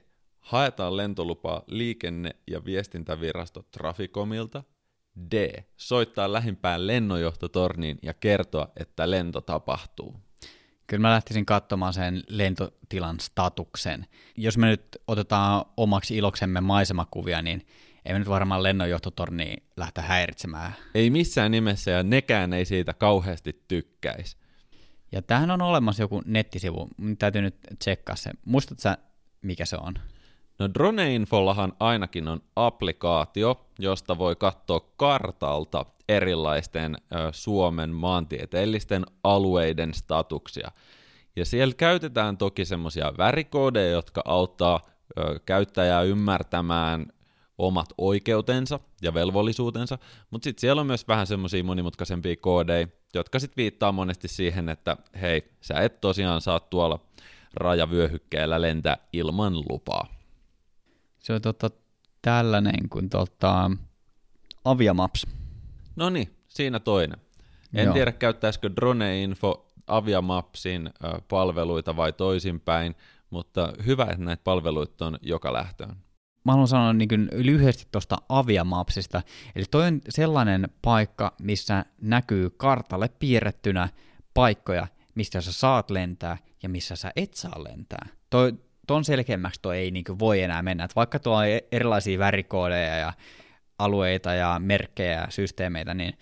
Haetaan 0.46 0.96
lentolupaa 0.96 1.62
liikenne- 1.66 2.36
ja 2.50 2.64
viestintävirasto 2.64 3.62
Traficomilta. 3.70 4.62
D. 5.30 5.64
Soittaa 5.76 6.32
lähimpään 6.32 6.86
lennonjohtotorniin 6.86 7.98
ja 8.02 8.14
kertoa, 8.14 8.68
että 8.76 9.10
lento 9.10 9.40
tapahtuu. 9.40 10.14
Kyllä 10.86 11.00
mä 11.00 11.10
lähtisin 11.10 11.46
katsomaan 11.46 11.94
sen 11.94 12.22
lentotilan 12.28 13.20
statuksen. 13.20 14.06
Jos 14.36 14.58
me 14.58 14.66
nyt 14.66 14.82
otetaan 15.06 15.64
omaksi 15.76 16.16
iloksemme 16.16 16.60
maisemakuvia, 16.60 17.42
niin 17.42 17.66
ei 18.04 18.12
me 18.12 18.18
nyt 18.18 18.28
varmaan 18.28 18.62
lennonjohtotorni 18.62 19.56
lähteä 19.76 20.04
häiritsemään. 20.04 20.72
Ei 20.94 21.10
missään 21.10 21.50
nimessä, 21.50 21.90
ja 21.90 22.02
nekään 22.02 22.52
ei 22.52 22.64
siitä 22.64 22.94
kauheasti 22.94 23.64
tykkäisi. 23.68 24.36
Ja 25.12 25.22
tähän 25.22 25.50
on 25.50 25.62
olemassa 25.62 26.02
joku 26.02 26.22
nettisivu, 26.26 26.88
Mun 26.96 27.16
täytyy 27.16 27.42
nyt 27.42 27.56
tsekkaa 27.78 28.16
se. 28.16 28.30
Muistatko 28.44 28.80
sä, 28.80 28.98
mikä 29.42 29.64
se 29.64 29.76
on? 29.76 29.94
No 30.58 30.68
Droneinfollahan 30.74 31.72
ainakin 31.80 32.28
on 32.28 32.40
applikaatio, 32.56 33.66
josta 33.78 34.18
voi 34.18 34.36
katsoa 34.36 34.80
kartalta 34.96 35.86
erilaisten 36.08 36.96
Suomen 37.32 37.90
maantieteellisten 37.90 39.06
alueiden 39.24 39.94
statuksia. 39.94 40.70
Ja 41.36 41.44
siellä 41.44 41.74
käytetään 41.74 42.36
toki 42.36 42.64
semmoisia 42.64 43.12
värikoodeja, 43.18 43.90
jotka 43.90 44.22
auttaa 44.24 44.80
käyttäjää 45.46 46.02
ymmärtämään 46.02 47.06
omat 47.58 47.88
oikeutensa 47.98 48.80
ja 49.02 49.14
velvollisuutensa, 49.14 49.98
mutta 50.30 50.44
sitten 50.44 50.60
siellä 50.60 50.80
on 50.80 50.86
myös 50.86 51.08
vähän 51.08 51.26
semmoisia 51.26 51.64
monimutkaisempia 51.64 52.36
koodeja, 52.40 52.88
jotka 53.14 53.38
sitten 53.38 53.56
viittaa 53.62 53.92
monesti 53.92 54.28
siihen, 54.28 54.68
että 54.68 54.96
hei, 55.20 55.42
sä 55.60 55.74
et 55.80 56.00
tosiaan 56.00 56.40
saa 56.40 56.60
tuolla 56.60 57.00
rajavyöhykkeellä 57.54 58.62
lentää 58.62 58.96
ilman 59.12 59.54
lupaa. 59.68 60.15
Se 61.26 61.32
on 61.32 61.42
tota, 61.42 61.70
tällainen 62.22 62.88
kuin 62.88 63.10
tota, 63.10 63.70
Aviamaps. 64.64 65.26
No 65.96 66.10
niin, 66.10 66.36
siinä 66.48 66.80
toinen. 66.80 67.18
En 67.74 67.84
Joo. 67.84 67.94
tiedä, 67.94 68.12
käyttäisikö 68.12 68.70
Drone-info 68.70 69.72
Aviamapsin 69.86 70.90
palveluita 71.28 71.96
vai 71.96 72.12
toisinpäin, 72.12 72.94
mutta 73.30 73.72
hyvä, 73.86 74.04
että 74.04 74.24
näitä 74.24 74.44
palveluita 74.44 75.06
on 75.06 75.18
joka 75.22 75.52
lähtöön. 75.52 75.96
Mä 76.44 76.52
haluan 76.52 76.68
sanoa 76.68 76.92
niin 76.92 77.08
kuin 77.08 77.28
lyhyesti 77.32 77.86
tuosta 77.92 78.16
Aviamapsista. 78.28 79.22
Eli 79.56 79.64
toi 79.70 79.86
on 79.86 80.00
sellainen 80.08 80.68
paikka, 80.82 81.32
missä 81.40 81.84
näkyy 82.00 82.50
kartalle 82.50 83.08
piirrettynä 83.08 83.88
paikkoja, 84.34 84.86
mistä 85.14 85.40
sä 85.40 85.52
saat 85.52 85.90
lentää 85.90 86.38
ja 86.62 86.68
missä 86.68 86.96
sä 86.96 87.12
et 87.16 87.34
saa 87.34 87.64
lentää. 87.64 88.06
Toi, 88.30 88.52
ton 88.86 89.04
selkeämmäksi 89.04 89.62
toi 89.62 89.78
ei 89.78 89.90
niin 89.90 90.04
voi 90.18 90.42
enää 90.42 90.62
mennä. 90.62 90.84
Et 90.84 90.96
vaikka 90.96 91.18
tuo 91.18 91.36
on 91.36 91.46
e- 91.46 91.64
erilaisia 91.72 92.18
värikoodeja 92.18 92.96
ja 92.96 93.12
alueita 93.78 94.34
ja 94.34 94.60
merkkejä 94.64 95.20
ja 95.20 95.26
systeemeitä, 95.30 95.94
niin 95.94 96.18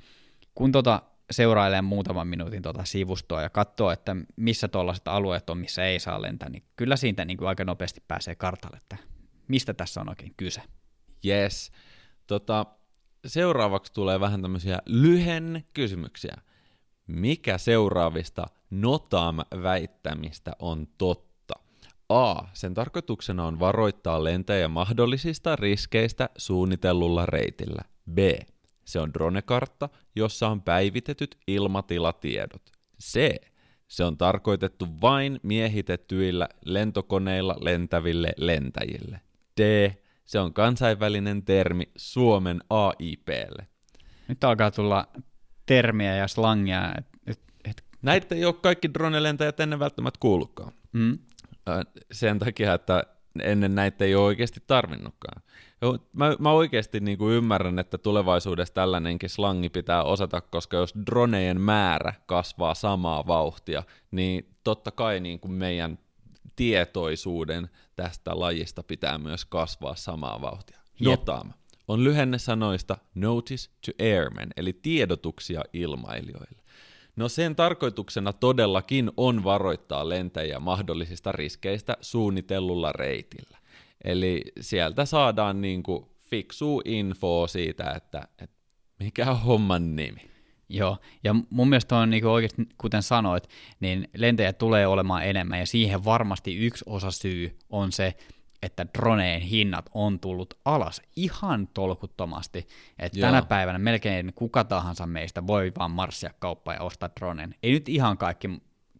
kun 0.54 0.72
tota 0.72 1.02
seurailee 1.30 1.82
muutaman 1.82 2.28
minuutin 2.28 2.62
tota 2.62 2.84
sivustoa 2.84 3.42
ja 3.42 3.50
katsoo, 3.50 3.90
että 3.90 4.16
missä 4.36 4.68
tuollaiset 4.68 5.08
alueet 5.08 5.50
on, 5.50 5.58
missä 5.58 5.84
ei 5.84 6.00
saa 6.00 6.22
lentää, 6.22 6.48
niin 6.48 6.62
kyllä 6.76 6.96
siitä 6.96 7.24
niin 7.24 7.36
kuin 7.36 7.48
aika 7.48 7.64
nopeasti 7.64 8.02
pääsee 8.08 8.34
kartalle, 8.34 8.76
että 8.76 8.96
mistä 9.48 9.74
tässä 9.74 10.00
on 10.00 10.08
oikein 10.08 10.34
kyse. 10.36 10.62
Yes. 11.26 11.72
Tota, 12.26 12.66
seuraavaksi 13.26 13.92
tulee 13.92 14.20
vähän 14.20 14.42
tämmöisiä 14.42 14.78
lyhen 14.86 15.64
kysymyksiä. 15.74 16.36
Mikä 17.06 17.58
seuraavista 17.58 18.46
Notam-väittämistä 18.70 20.52
on 20.58 20.86
totta? 20.98 21.23
A. 22.08 22.42
Sen 22.52 22.74
tarkoituksena 22.74 23.44
on 23.46 23.60
varoittaa 23.60 24.24
lentäjä 24.24 24.68
mahdollisista 24.68 25.56
riskeistä 25.56 26.28
suunnitellulla 26.36 27.26
reitillä. 27.26 27.82
B. 28.14 28.18
Se 28.84 29.00
on 29.00 29.14
dronekartta, 29.14 29.88
jossa 30.16 30.48
on 30.48 30.62
päivitetyt 30.62 31.38
ilmatilatiedot. 31.46 32.62
C. 33.02 33.34
Se 33.88 34.04
on 34.04 34.16
tarkoitettu 34.16 34.86
vain 35.00 35.40
miehitettyillä 35.42 36.48
lentokoneilla 36.64 37.56
lentäville 37.60 38.32
lentäjille. 38.36 39.20
D. 39.60 39.90
Se 40.24 40.38
on 40.38 40.52
kansainvälinen 40.52 41.42
termi 41.42 41.88
Suomen 41.96 42.60
AIPlle. 42.70 43.66
Nyt 44.28 44.44
alkaa 44.44 44.70
tulla 44.70 45.08
termiä 45.66 46.16
ja 46.16 46.28
slangia. 46.28 46.94
Et, 46.98 47.06
et, 47.26 47.40
et, 47.64 47.84
Näitä 48.02 48.34
ei 48.34 48.44
ole 48.44 48.54
kaikki 48.54 48.94
dronelentäjät 48.94 49.60
ennen 49.60 49.78
välttämättä 49.78 50.18
kuullutkaan. 50.20 50.72
mm, 50.92 51.18
Sen 52.12 52.38
takia, 52.38 52.74
että 52.74 53.04
ennen 53.42 53.74
näitä 53.74 54.04
ei 54.04 54.14
ole 54.14 54.24
oikeasti 54.24 54.60
tarvinnutkaan. 54.66 55.42
Mä, 56.12 56.36
mä 56.38 56.52
oikeasti 56.52 57.00
niin 57.00 57.18
kuin 57.18 57.34
ymmärrän, 57.34 57.78
että 57.78 57.98
tulevaisuudessa 57.98 58.74
tällainenkin 58.74 59.30
slangi 59.30 59.68
pitää 59.68 60.02
osata, 60.02 60.40
koska 60.40 60.76
jos 60.76 60.94
dronejen 61.06 61.60
määrä 61.60 62.14
kasvaa 62.26 62.74
samaa 62.74 63.26
vauhtia, 63.26 63.82
niin 64.10 64.56
totta 64.64 64.90
kai 64.90 65.20
niin 65.20 65.40
kuin 65.40 65.52
meidän 65.52 65.98
tietoisuuden 66.56 67.70
tästä 67.96 68.40
lajista 68.40 68.82
pitää 68.82 69.18
myös 69.18 69.44
kasvaa 69.44 69.94
samaa 69.94 70.40
vauhtia. 70.40 70.78
Jep. 71.00 71.18
Notama 71.18 71.52
on 71.88 72.04
lyhenne 72.04 72.38
sanoista 72.38 72.98
Notice 73.14 73.70
to 73.86 73.92
Airmen, 74.04 74.48
eli 74.56 74.72
tiedotuksia 74.72 75.62
ilmailijoille. 75.72 76.63
No 77.16 77.28
sen 77.28 77.56
tarkoituksena 77.56 78.32
todellakin 78.32 79.10
on 79.16 79.44
varoittaa 79.44 80.08
lentäjiä 80.08 80.60
mahdollisista 80.60 81.32
riskeistä 81.32 81.96
suunnitellulla 82.00 82.92
reitillä. 82.92 83.58
Eli 84.04 84.42
sieltä 84.60 85.04
saadaan 85.04 85.60
niinku 85.60 86.14
fiksua 86.30 86.82
infoa 86.84 87.46
siitä, 87.46 87.90
että, 87.90 88.28
että 88.42 88.56
mikä 88.98 89.30
on 89.30 89.40
homman 89.40 89.96
nimi. 89.96 90.20
Joo, 90.68 90.96
ja 91.24 91.34
mun 91.50 91.68
mielestä 91.68 91.96
on 91.96 92.10
niin 92.10 92.26
oikeasti, 92.26 92.62
kuten 92.78 93.02
sanoit, 93.02 93.48
niin 93.80 94.08
lentäjä 94.16 94.52
tulee 94.52 94.86
olemaan 94.86 95.24
enemmän, 95.24 95.58
ja 95.58 95.66
siihen 95.66 96.04
varmasti 96.04 96.56
yksi 96.56 96.84
osa 96.86 97.10
syy 97.10 97.58
on 97.70 97.92
se, 97.92 98.14
että 98.64 98.86
droneen 98.98 99.40
hinnat 99.40 99.90
on 99.94 100.20
tullut 100.20 100.54
alas 100.64 101.02
ihan 101.16 101.68
tolkuttomasti. 101.74 102.66
Että 102.98 103.18
Joo. 103.18 103.28
tänä 103.28 103.42
päivänä 103.42 103.78
melkein 103.78 104.32
kuka 104.34 104.64
tahansa 104.64 105.06
meistä 105.06 105.46
voi 105.46 105.72
vaan 105.78 105.90
marssia 105.90 106.30
kauppaan 106.38 106.76
ja 106.76 106.82
ostaa 106.82 107.10
droneen. 107.20 107.54
Ei 107.62 107.72
nyt 107.72 107.88
ihan 107.88 108.18
kaikki, 108.18 108.48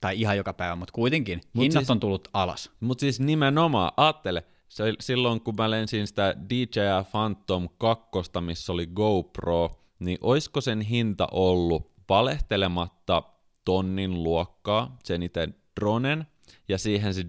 tai 0.01 0.21
ihan 0.21 0.37
joka 0.37 0.53
päivä, 0.53 0.77
mutta 0.77 0.93
kuitenkin 0.93 1.41
Mut 1.53 1.63
hinnat 1.63 1.81
siis- 1.81 1.91
on 1.91 2.01
tullut 2.01 2.29
alas. 2.33 2.71
Mutta 2.81 3.01
siis 3.01 3.21
nimenomaan, 3.21 3.93
ajattele, 3.97 4.45
se, 4.69 4.85
silloin 5.01 5.41
kun 5.41 5.55
mä 5.59 5.71
lensin 5.71 6.07
sitä 6.07 6.35
DJI 6.51 7.05
Phantom 7.11 7.69
2, 7.79 8.11
missä 8.41 8.73
oli 8.73 8.87
GoPro, 8.87 9.71
niin 9.99 10.19
oisko 10.21 10.61
sen 10.61 10.81
hinta 10.81 11.29
ollut 11.31 11.93
valehtelematta 12.09 13.23
tonnin 13.65 14.23
luokkaa, 14.23 14.97
sen 15.05 15.23
itse 15.23 15.49
dronen, 15.81 16.27
ja 16.69 16.79
siihen 16.79 17.15
se 17.15 17.27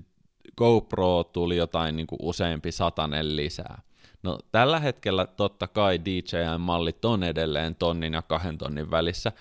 GoPro 0.58 1.24
tuli 1.24 1.58
jotain 1.58 1.96
niin 1.96 2.08
kuin 2.08 2.20
useampi 2.22 2.72
satanen 2.72 3.36
lisää. 3.36 3.82
No 4.24 4.40
tällä 4.52 4.80
hetkellä 4.80 5.28
totta 5.28 5.68
kai 5.68 6.00
DJI-mallit 6.06 7.06
on 7.06 7.24
edelleen 7.24 7.76
tonnin 7.76 8.14
ja 8.14 8.22
kahden 8.22 8.58
tonnin 8.58 8.92
välissä, 8.92 9.32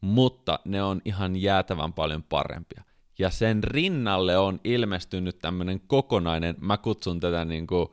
mutta 0.00 0.58
ne 0.64 0.82
on 0.82 1.00
ihan 1.04 1.36
jäätävän 1.36 1.92
paljon 1.92 2.22
parempia. 2.22 2.82
Ja 3.18 3.30
sen 3.30 3.64
rinnalle 3.64 4.38
on 4.38 4.60
ilmestynyt 4.64 5.38
tämmöinen 5.38 5.80
kokonainen, 5.80 6.56
mä 6.60 6.76
kutsun 6.76 7.20
tätä 7.20 7.44
niin 7.44 7.66
kuin 7.66 7.88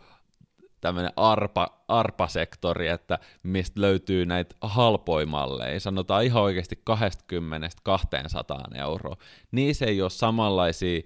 tämmöinen 0.81 1.11
arpa, 1.15 1.83
arpasektori, 1.88 2.88
että 2.88 3.19
mistä 3.43 3.81
löytyy 3.81 4.25
näitä 4.25 4.55
halpoimalleja, 4.61 5.79
sanotaan 5.79 6.23
ihan 6.23 6.43
oikeasti 6.43 6.81
20-200 6.89 8.77
euroa. 8.77 9.17
Niissä 9.51 9.85
ei 9.85 10.01
ole 10.01 10.09
samanlaisia 10.09 11.01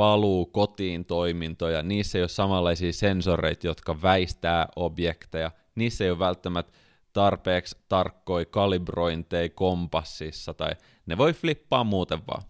paluu 0.00 0.46
kotiin 0.46 1.04
toimintoja, 1.04 1.82
niissä 1.82 2.18
ei 2.18 2.22
ole 2.22 2.28
samanlaisia 2.28 2.92
sensoreita, 2.92 3.66
jotka 3.66 4.02
väistää 4.02 4.68
objekteja, 4.76 5.50
niissä 5.74 6.04
ei 6.04 6.10
ole 6.10 6.18
välttämättä 6.18 6.72
tarpeeksi 7.12 7.76
tarkkoja 7.88 8.44
kalibrointeja 8.44 9.48
kompassissa, 9.48 10.54
tai 10.54 10.70
ne 11.06 11.18
voi 11.18 11.32
flippaa 11.32 11.84
muuten 11.84 12.18
vaan. 12.26 12.42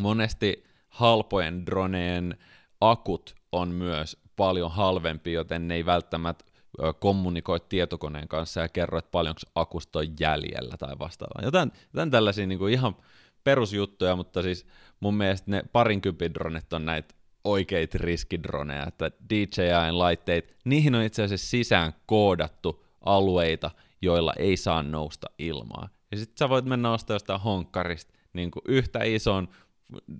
Monesti 0.00 0.64
halpojen 0.88 1.66
droneen 1.66 2.36
akut 2.80 3.34
on 3.52 3.68
myös 3.68 4.16
paljon 4.36 4.70
halvempi, 4.70 5.32
joten 5.32 5.68
ne 5.68 5.74
ei 5.74 5.86
välttämättä 5.86 6.44
kommunikoi 7.00 7.60
tietokoneen 7.68 8.28
kanssa 8.28 8.60
ja 8.60 8.68
kerro, 8.68 8.98
että 8.98 9.10
paljonko 9.10 9.40
akusta 9.54 9.98
on 9.98 10.06
jäljellä 10.20 10.76
tai 10.78 10.98
vastaavaa. 10.98 11.44
Jotain, 11.44 11.72
jotain 11.92 12.10
tällaisia 12.10 12.46
niin 12.46 12.58
kuin 12.58 12.72
ihan 12.72 12.96
perusjuttuja, 13.44 14.16
mutta 14.16 14.42
siis 14.42 14.66
mun 15.02 15.14
mielestä 15.14 15.50
ne 15.50 15.62
parinkympin 15.72 16.34
dronet 16.34 16.72
on 16.72 16.84
näitä 16.84 17.14
oikeita 17.44 17.98
riskidroneja, 18.00 18.86
että 18.86 19.10
DJIn 19.30 19.98
laitteet, 19.98 20.56
niihin 20.64 20.94
on 20.94 21.02
itse 21.02 21.22
asiassa 21.22 21.50
sisään 21.50 21.92
koodattu 22.06 22.84
alueita, 23.00 23.70
joilla 24.02 24.32
ei 24.38 24.56
saa 24.56 24.82
nousta 24.82 25.26
ilmaa. 25.38 25.88
Ja 26.10 26.16
sitten 26.16 26.38
sä 26.38 26.48
voit 26.48 26.64
mennä 26.64 26.92
ostaa 26.92 27.14
jostain 27.14 27.40
honkkarista 27.40 28.14
niin 28.32 28.50
yhtä 28.68 29.04
ison 29.04 29.48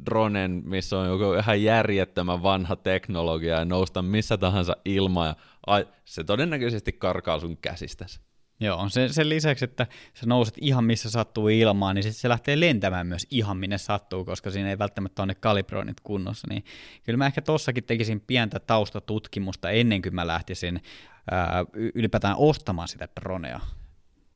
dronen, 0.07 0.63
missä 0.65 0.99
on 0.99 1.09
joku 1.09 1.33
ihan 1.33 1.63
järjettömän 1.63 2.43
vanha 2.43 2.77
teknologia 2.77 3.59
ja 3.59 3.65
nousta 3.65 4.03
missä 4.03 4.37
tahansa 4.37 4.77
ilmaa 4.85 5.27
ja 5.27 5.37
ai, 5.67 5.89
se 6.05 6.25
todennäköisesti 6.25 6.93
karkaa 6.93 7.41
sun 7.41 7.57
käsistäsi. 7.57 8.21
Joo, 8.63 8.89
sen, 8.89 9.13
sen 9.13 9.29
lisäksi, 9.29 9.65
että 9.65 9.87
sä 10.15 10.27
nouset 10.27 10.55
ihan 10.61 10.85
missä 10.85 11.11
sattuu 11.11 11.49
ilmaan, 11.49 11.95
niin 11.95 12.03
sitten 12.03 12.21
se 12.21 12.29
lähtee 12.29 12.61
lentämään 12.61 13.07
myös 13.07 13.27
ihan 13.31 13.57
minne 13.57 13.79
sattuu, 13.79 14.25
koska 14.25 14.51
siinä 14.51 14.71
ei 14.71 14.79
välttämättä 14.79 15.23
ole 15.23 15.27
ne 15.27 15.35
kalibroinnit 15.35 16.01
kunnossa. 16.01 16.47
Niin 16.51 16.65
kyllä 17.03 17.17
mä 17.17 17.27
ehkä 17.27 17.43
tossakin 17.43 17.85
tekisin 17.85 18.21
pientä 18.21 18.61
taustatutkimusta 18.61 19.71
ennen 19.71 20.03
kuin 20.03 20.15
mä 20.15 20.27
lähtisin 20.27 20.83
ää, 21.31 21.65
ylipäätään 21.95 22.37
ostamaan 22.39 22.89
sitä 22.89 23.09
dronea. 23.21 23.61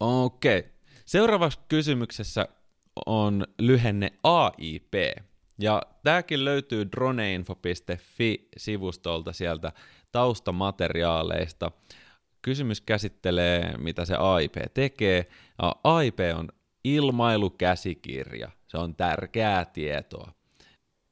Okei. 0.00 0.64
Seuraavaksi 1.04 1.58
kysymyksessä 1.68 2.48
on 3.06 3.46
lyhenne 3.58 4.12
AIP. 4.22 4.94
Ja 5.58 5.82
tämäkin 6.04 6.44
löytyy 6.44 6.92
droneinfo.fi-sivustolta 6.92 9.32
sieltä 9.32 9.72
taustamateriaaleista. 10.12 11.70
Kysymys 12.46 12.80
käsittelee, 12.80 13.74
mitä 13.78 14.04
se 14.04 14.14
AIP 14.14 14.54
tekee. 14.74 15.26
AIP 15.84 16.18
on 16.38 16.48
ilmailukäsikirja. 16.84 18.50
Se 18.66 18.78
on 18.78 18.94
tärkeää 18.94 19.64
tietoa. 19.64 20.32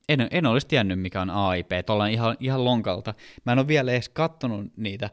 En, 0.09 0.29
en 0.31 0.47
olisi 0.47 0.67
tiennyt, 0.67 1.01
mikä 1.01 1.21
on 1.21 1.31
AIP, 1.31 1.71
tuolla 1.87 2.07
ihan, 2.07 2.37
ihan 2.41 2.65
lonkalta. 2.65 3.15
Mä 3.47 3.53
en 3.53 3.59
ole 3.59 3.69
vielä 3.69 3.93
edes 3.93 4.09
kattonut 4.09 4.67
niitä 4.77 5.11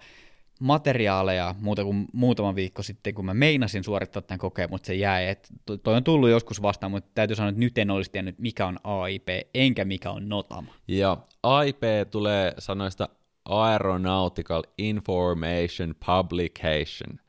materiaaleja 0.59 1.55
muuta 1.59 1.83
kuin 1.83 2.07
muutama 2.13 2.55
viikko 2.55 2.83
sitten, 2.83 3.13
kun 3.13 3.25
mä 3.25 3.33
meinasin 3.33 3.83
suorittaa 3.83 4.21
tämän 4.21 4.39
kokeen, 4.39 4.69
mutta 4.69 4.87
se 4.87 4.95
jäi. 4.95 5.27
Et 5.27 5.47
to- 5.65 5.77
toi 5.77 5.95
on 5.95 6.03
tullut 6.03 6.29
joskus 6.29 6.61
vastaan, 6.61 6.91
mutta 6.91 7.11
täytyy 7.15 7.35
sanoa, 7.35 7.49
että 7.49 7.59
nyt 7.59 7.77
en 7.77 7.91
olisi 7.91 8.11
tiennyt, 8.11 8.39
mikä 8.39 8.67
on 8.67 8.79
AIP, 8.83 9.27
enkä 9.53 9.85
mikä 9.85 10.11
on 10.11 10.29
Notama. 10.29 10.73
Ja 10.87 11.17
AIP 11.43 11.83
tulee 12.11 12.53
sanoista 12.59 13.09
Aeronautical 13.45 14.63
Information 14.77 15.95
Publication. 16.05 17.19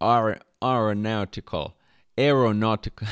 Aer- 0.00 0.44
aeronautical. 0.60 1.68
Aeronautical. 2.18 3.08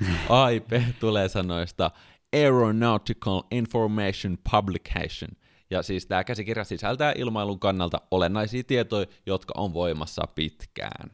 AIP 0.28 0.70
tulee 1.00 1.28
sanoista 1.28 1.90
Aeronautical 2.32 3.42
Information 3.50 4.38
Publication. 4.50 5.30
Ja 5.70 5.82
siis 5.82 6.06
tämä 6.06 6.24
käsikirja 6.24 6.64
sisältää 6.64 7.12
ilmailun 7.16 7.60
kannalta 7.60 8.00
olennaisia 8.10 8.64
tietoja, 8.64 9.06
jotka 9.26 9.54
on 9.56 9.74
voimassa 9.74 10.22
pitkään. 10.34 11.10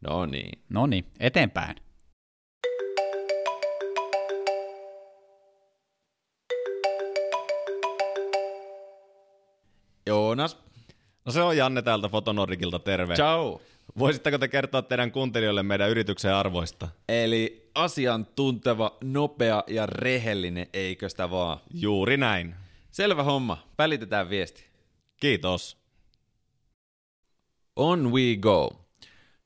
No 0.00 0.26
niin. 0.26 0.62
No 0.68 0.86
niin, 0.86 1.04
eteenpäin. 1.20 1.76
Joonas, 10.08 10.56
No 11.24 11.32
se 11.32 11.42
on 11.42 11.56
Janne 11.56 11.82
täältä 11.82 12.08
Fotonorikilta, 12.08 12.78
terve. 12.78 13.14
ciao. 13.14 13.60
Voisitteko 13.98 14.38
te 14.38 14.48
kertoa 14.48 14.82
teidän 14.82 15.12
kuuntelijoille 15.12 15.62
meidän 15.62 15.90
yrityksen 15.90 16.34
arvoista? 16.34 16.88
Eli 17.08 17.70
asiantunteva, 17.74 18.96
nopea 19.04 19.64
ja 19.66 19.86
rehellinen, 19.86 20.66
eikö 20.72 21.08
sitä 21.08 21.30
vaan? 21.30 21.58
Juuri 21.70 22.16
näin. 22.16 22.54
Selvä 22.90 23.22
homma, 23.22 23.58
välitetään 23.78 24.30
viesti. 24.30 24.64
Kiitos. 25.20 25.78
On 27.76 28.12
we 28.12 28.36
go. 28.40 28.70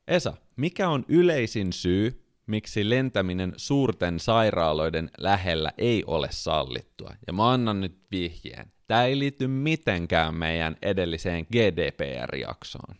Esa, 0.07 0.33
mikä 0.55 0.89
on 0.89 1.05
yleisin 1.07 1.73
syy, 1.73 2.23
miksi 2.47 2.89
lentäminen 2.89 3.53
suurten 3.57 4.19
sairaaloiden 4.19 5.09
lähellä 5.17 5.71
ei 5.77 6.03
ole 6.07 6.27
sallittua? 6.31 7.13
Ja 7.27 7.33
mä 7.33 7.51
annan 7.51 7.81
nyt 7.81 7.97
vihjeen. 8.11 8.72
Tämä 8.93 9.05
ei 9.05 9.19
liity 9.19 9.47
mitenkään 9.47 10.35
meidän 10.35 10.75
edelliseen 10.81 11.45
GDPR-jaksoon. 11.51 12.95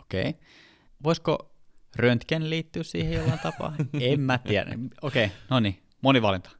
Okei. 0.00 0.28
Okay. 0.28 0.34
Voisiko 1.02 1.54
röntgen 1.96 2.50
liittyä 2.50 2.82
siihen 2.82 3.12
jollain 3.12 3.38
tapaa? 3.38 3.74
en 4.00 4.20
mä 4.20 4.38
tiedä. 4.38 4.70
Okei, 5.02 5.24
okay, 5.24 5.36
no 5.50 5.60
niin, 5.60 5.82
monivalinta. 6.02 6.50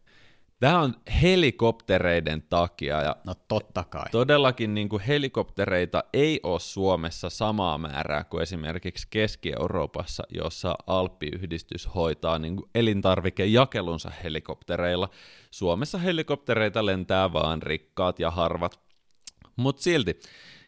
Tämä 0.61 0.81
on 0.81 0.95
helikoptereiden 1.23 2.43
takia 2.43 3.03
ja 3.03 3.17
No 3.25 3.35
totta 3.49 3.85
kai. 3.85 4.05
todellakin 4.11 4.75
niin 4.75 4.89
kuin 4.89 5.03
helikoptereita 5.03 6.05
ei 6.13 6.41
ole 6.43 6.61
Suomessa 6.61 7.31
samaa 7.31 7.79
määrää 7.79 8.25
kuin 8.25 8.43
esimerkiksi 8.43 9.07
Keski-Euroopassa, 9.11 10.23
jossa 10.31 10.75
Alppiyhdistys 10.87 11.89
hoitaa 11.95 12.39
niin 12.39 12.57
kuin 12.57 12.71
elintarvikejakelunsa 12.75 14.13
helikoptereilla. 14.25 15.09
Suomessa 15.51 15.99
helikoptereita 15.99 16.87
lentää 16.87 17.33
vaan 17.33 17.63
rikkaat 17.63 18.19
ja 18.19 18.31
harvat, 18.31 18.81
mutta 19.57 19.83
silti. 19.83 20.21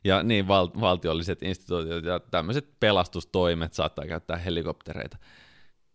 Ja 0.05 0.23
niin 0.23 0.49
val- 0.49 0.81
valtiolliset 0.81 1.43
instituutiot 1.43 2.05
ja 2.05 2.21
tämmöiset 2.21 2.81
pelastustoimet 2.81 3.75
saattaa 3.75 4.07
käyttää 4.07 4.37
helikoptereita. 4.37 5.17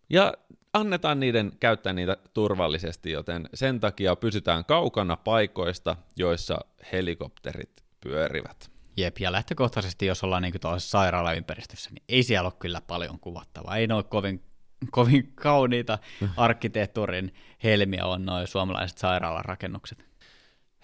Ja 0.10 0.34
annetaan 0.76 1.20
niiden 1.20 1.52
käyttää 1.60 1.94
niitä 1.94 2.18
turvallisesti, 2.34 3.12
joten 3.12 3.50
sen 3.54 3.80
takia 3.80 4.16
pysytään 4.16 4.66
kaukana 4.66 5.16
paikoista, 5.16 5.96
joissa 6.18 6.58
helikopterit 6.92 7.84
pyörivät. 8.02 8.72
Jep, 8.98 9.18
ja 9.20 9.32
lähtökohtaisesti, 9.32 10.06
jos 10.06 10.24
ollaan 10.24 10.42
niin 10.42 10.60
tuollaisessa 10.62 11.00
sairaalaympäristössä, 11.00 11.90
niin 11.90 12.04
ei 12.10 12.24
siellä 12.24 12.48
ole 12.48 12.54
kyllä 12.60 12.82
paljon 12.82 13.20
kuvattavaa. 13.20 13.78
Ei 13.78 13.88
ne 13.88 13.94
ole 13.94 14.04
kovin, 14.04 14.44
kovin 14.92 15.32
kauniita 15.36 16.00
arkkitehtuurin 16.38 17.34
helmiä 17.64 18.06
on 18.06 18.26
noin 18.26 18.48
suomalaiset 18.48 18.98
sairaalarakennukset. 18.98 20.06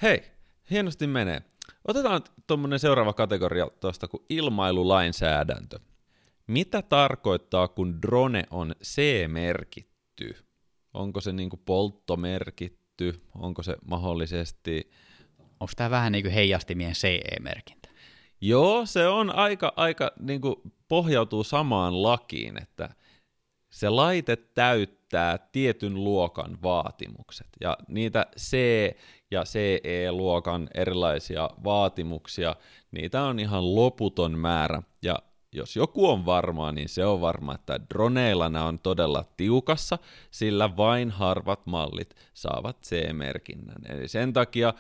Hei, 0.02 0.24
hienosti 0.70 1.08
menee. 1.08 1.42
Otetaan 1.88 2.22
tuommoinen 2.48 2.80
seuraava 2.80 3.14
kategoria 3.14 3.68
tuosta 3.80 4.08
kuin 4.08 4.24
ilmailulainsäädäntö. 4.30 5.80
Mitä 6.52 6.82
tarkoittaa, 6.82 7.68
kun 7.68 8.02
drone 8.02 8.44
on 8.50 8.76
C-merkitty? 8.84 10.36
Onko 10.94 11.22
se 11.22 11.34
niinku 11.34 11.58
polttomerkitty? 11.58 13.22
Onko 13.36 13.64
se 13.64 13.76
mahdollisesti... 13.86 14.92
Onko 15.40 15.74
tämä 15.76 15.90
vähän 15.90 16.12
niin 16.12 16.24
kuin 16.24 16.34
heijastimien 16.34 16.94
CE-merkintä? 16.94 17.90
Joo, 18.42 18.86
se 18.86 19.08
on 19.08 19.36
aika, 19.36 19.74
aika 19.76 20.12
niinku 20.20 20.62
pohjautuu 20.88 21.44
samaan 21.44 22.04
lakiin, 22.04 22.62
että 22.62 22.90
se 23.70 23.90
laite 23.90 24.36
täyttää 24.36 25.38
tietyn 25.52 26.04
luokan 26.04 26.58
vaatimukset. 26.64 27.48
Ja 27.62 27.78
niitä 27.88 28.26
C- 28.38 28.98
ja 29.32 29.44
CE-luokan 29.44 30.70
erilaisia 30.74 31.50
vaatimuksia, 31.64 32.56
niitä 32.92 33.24
on 33.24 33.40
ihan 33.40 33.76
loputon 33.76 34.40
määrä. 34.40 34.84
Ja 35.02 35.20
jos 35.54 35.76
joku 35.76 36.10
on 36.10 36.26
varmaa, 36.26 36.72
niin 36.72 36.90
se 36.90 37.06
on 37.06 37.22
varma, 37.22 37.56
että 37.56 37.80
droneilla 37.90 38.50
nämä 38.50 38.66
on 38.66 38.80
todella 38.80 39.26
tiukassa, 39.38 39.98
sillä 40.32 40.78
vain 40.78 41.12
harvat 41.12 41.66
mallit 41.66 42.16
saavat 42.34 42.82
C-merkinnän. 42.82 43.82
Eli 43.90 44.08
sen 44.08 44.34
takia 44.34 44.74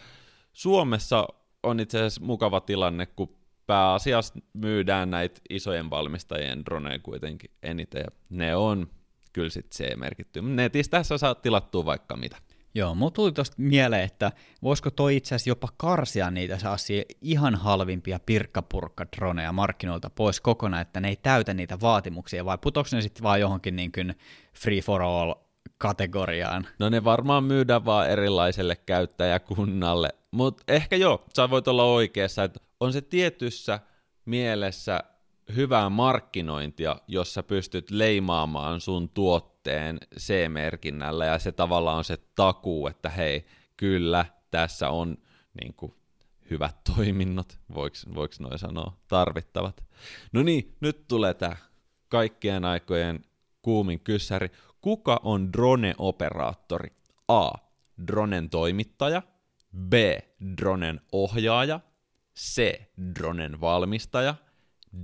Suomessa 0.53 1.27
on 1.63 1.79
itse 1.79 1.97
asiassa 1.97 2.25
mukava 2.25 2.59
tilanne, 2.59 3.05
kun 3.05 3.35
pääasiassa 3.67 4.39
myydään 4.53 5.11
näitä 5.11 5.41
isojen 5.49 5.89
valmistajien 5.89 6.65
droneja 6.65 6.99
kuitenkin 6.99 7.51
eniten, 7.63 7.99
ja 7.99 8.11
ne 8.29 8.55
on 8.55 8.89
kyllä 9.33 9.49
sitten 9.49 9.87
C-merkitty. 9.87 10.41
Netistä 10.41 10.97
tässä 10.97 11.17
saa 11.17 11.35
tilattua 11.35 11.85
vaikka 11.85 12.15
mitä. 12.15 12.37
Joo, 12.75 12.95
mulla 12.95 13.11
tuli 13.11 13.31
tosta 13.31 13.55
mieleen, 13.57 14.03
että 14.03 14.31
voisiko 14.63 14.91
toi 14.91 15.15
itse 15.15 15.35
asiassa 15.35 15.49
jopa 15.49 15.67
karsia 15.77 16.31
niitä 16.31 16.57
sellaisia 16.57 17.03
ihan 17.21 17.55
halvimpia 17.55 18.19
pirkkapurkka-droneja 18.25 19.51
markkinoilta 19.51 20.09
pois 20.09 20.41
kokonaan, 20.41 20.81
että 20.81 20.99
ne 20.99 21.09
ei 21.09 21.15
täytä 21.15 21.53
niitä 21.53 21.79
vaatimuksia, 21.81 22.45
vai 22.45 22.57
putoks 22.57 22.93
ne 22.93 23.01
sitten 23.01 23.23
vaan 23.23 23.39
johonkin 23.39 23.75
niin 23.75 23.91
kuin 23.91 24.15
free 24.53 24.81
for 24.81 25.01
all 25.01 25.33
kategoriaan. 25.77 26.67
No 26.79 26.89
ne 26.89 27.03
varmaan 27.03 27.43
myydään 27.43 27.85
vaan 27.85 28.09
erilaiselle 28.09 28.75
käyttäjäkunnalle, 28.75 30.09
mutta 30.31 30.63
ehkä 30.67 30.95
joo, 30.95 31.25
sä 31.35 31.49
voit 31.49 31.67
olla 31.67 31.83
oikeassa, 31.83 32.43
että 32.43 32.59
on 32.79 32.93
se 32.93 33.01
tietyssä 33.01 33.79
mielessä 34.25 35.03
hyvää 35.55 35.89
markkinointia, 35.89 36.95
jossa 37.07 37.43
pystyt 37.43 37.91
leimaamaan 37.91 38.81
sun 38.81 39.09
tuotteen 39.09 39.97
C-merkinnällä 40.19 41.25
ja 41.25 41.39
se 41.39 41.51
tavallaan 41.51 41.97
on 41.97 42.03
se 42.03 42.17
takuu, 42.35 42.87
että 42.87 43.09
hei, 43.09 43.45
kyllä, 43.77 44.25
tässä 44.51 44.89
on 44.89 45.17
niin 45.61 45.73
kuin, 45.73 45.93
hyvät 46.49 46.75
toiminnot, 46.95 47.59
voiko, 47.73 47.95
voiko 48.15 48.35
noin 48.39 48.59
sanoa, 48.59 48.97
tarvittavat. 49.07 49.83
No 50.33 50.43
niin, 50.43 50.75
nyt 50.79 51.07
tulee 51.07 51.33
tämä 51.33 51.55
kaikkien 52.09 52.65
aikojen 52.65 53.25
kuumin 53.61 53.99
kyssäri. 53.99 54.51
Kuka 54.81 55.19
on 55.23 55.49
drone-operaattori? 55.53 56.91
A. 57.27 57.51
Dronen 58.07 58.49
toimittaja. 58.49 59.21
B. 59.89 59.93
Dronen 60.57 61.01
ohjaaja. 61.11 61.79
C. 62.39 62.81
Dronen 63.15 63.61
valmistaja. 63.61 64.35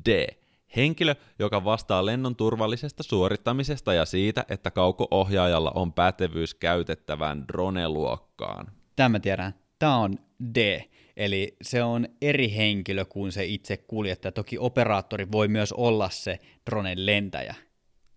D. 0.10 0.28
Henkilö, 0.76 1.16
joka 1.40 1.64
vastaa 1.64 2.06
lennon 2.06 2.36
turvallisesta 2.36 3.04
suorittamisesta 3.04 3.94
ja 3.94 4.06
siitä, 4.06 4.46
että 4.50 4.72
kauko-ohjaajalla 4.72 5.72
on 5.76 5.94
pätevyys 5.94 6.54
käytettävään 6.54 7.46
drone-luokkaan. 7.48 8.72
Tämä 8.96 9.20
tiedän. 9.20 9.54
Tämä 9.80 9.98
on 9.98 10.20
D. 10.56 10.82
Eli 11.18 11.58
se 11.62 11.84
on 11.84 12.08
eri 12.22 12.56
henkilö 12.56 13.06
kuin 13.06 13.32
se 13.32 13.46
itse 13.46 13.78
kuljettaja. 13.78 14.32
Toki 14.32 14.58
operaattori 14.58 15.32
voi 15.32 15.48
myös 15.48 15.74
olla 15.74 16.10
se 16.10 16.40
dronen 16.70 17.06
lentäjä. 17.06 17.56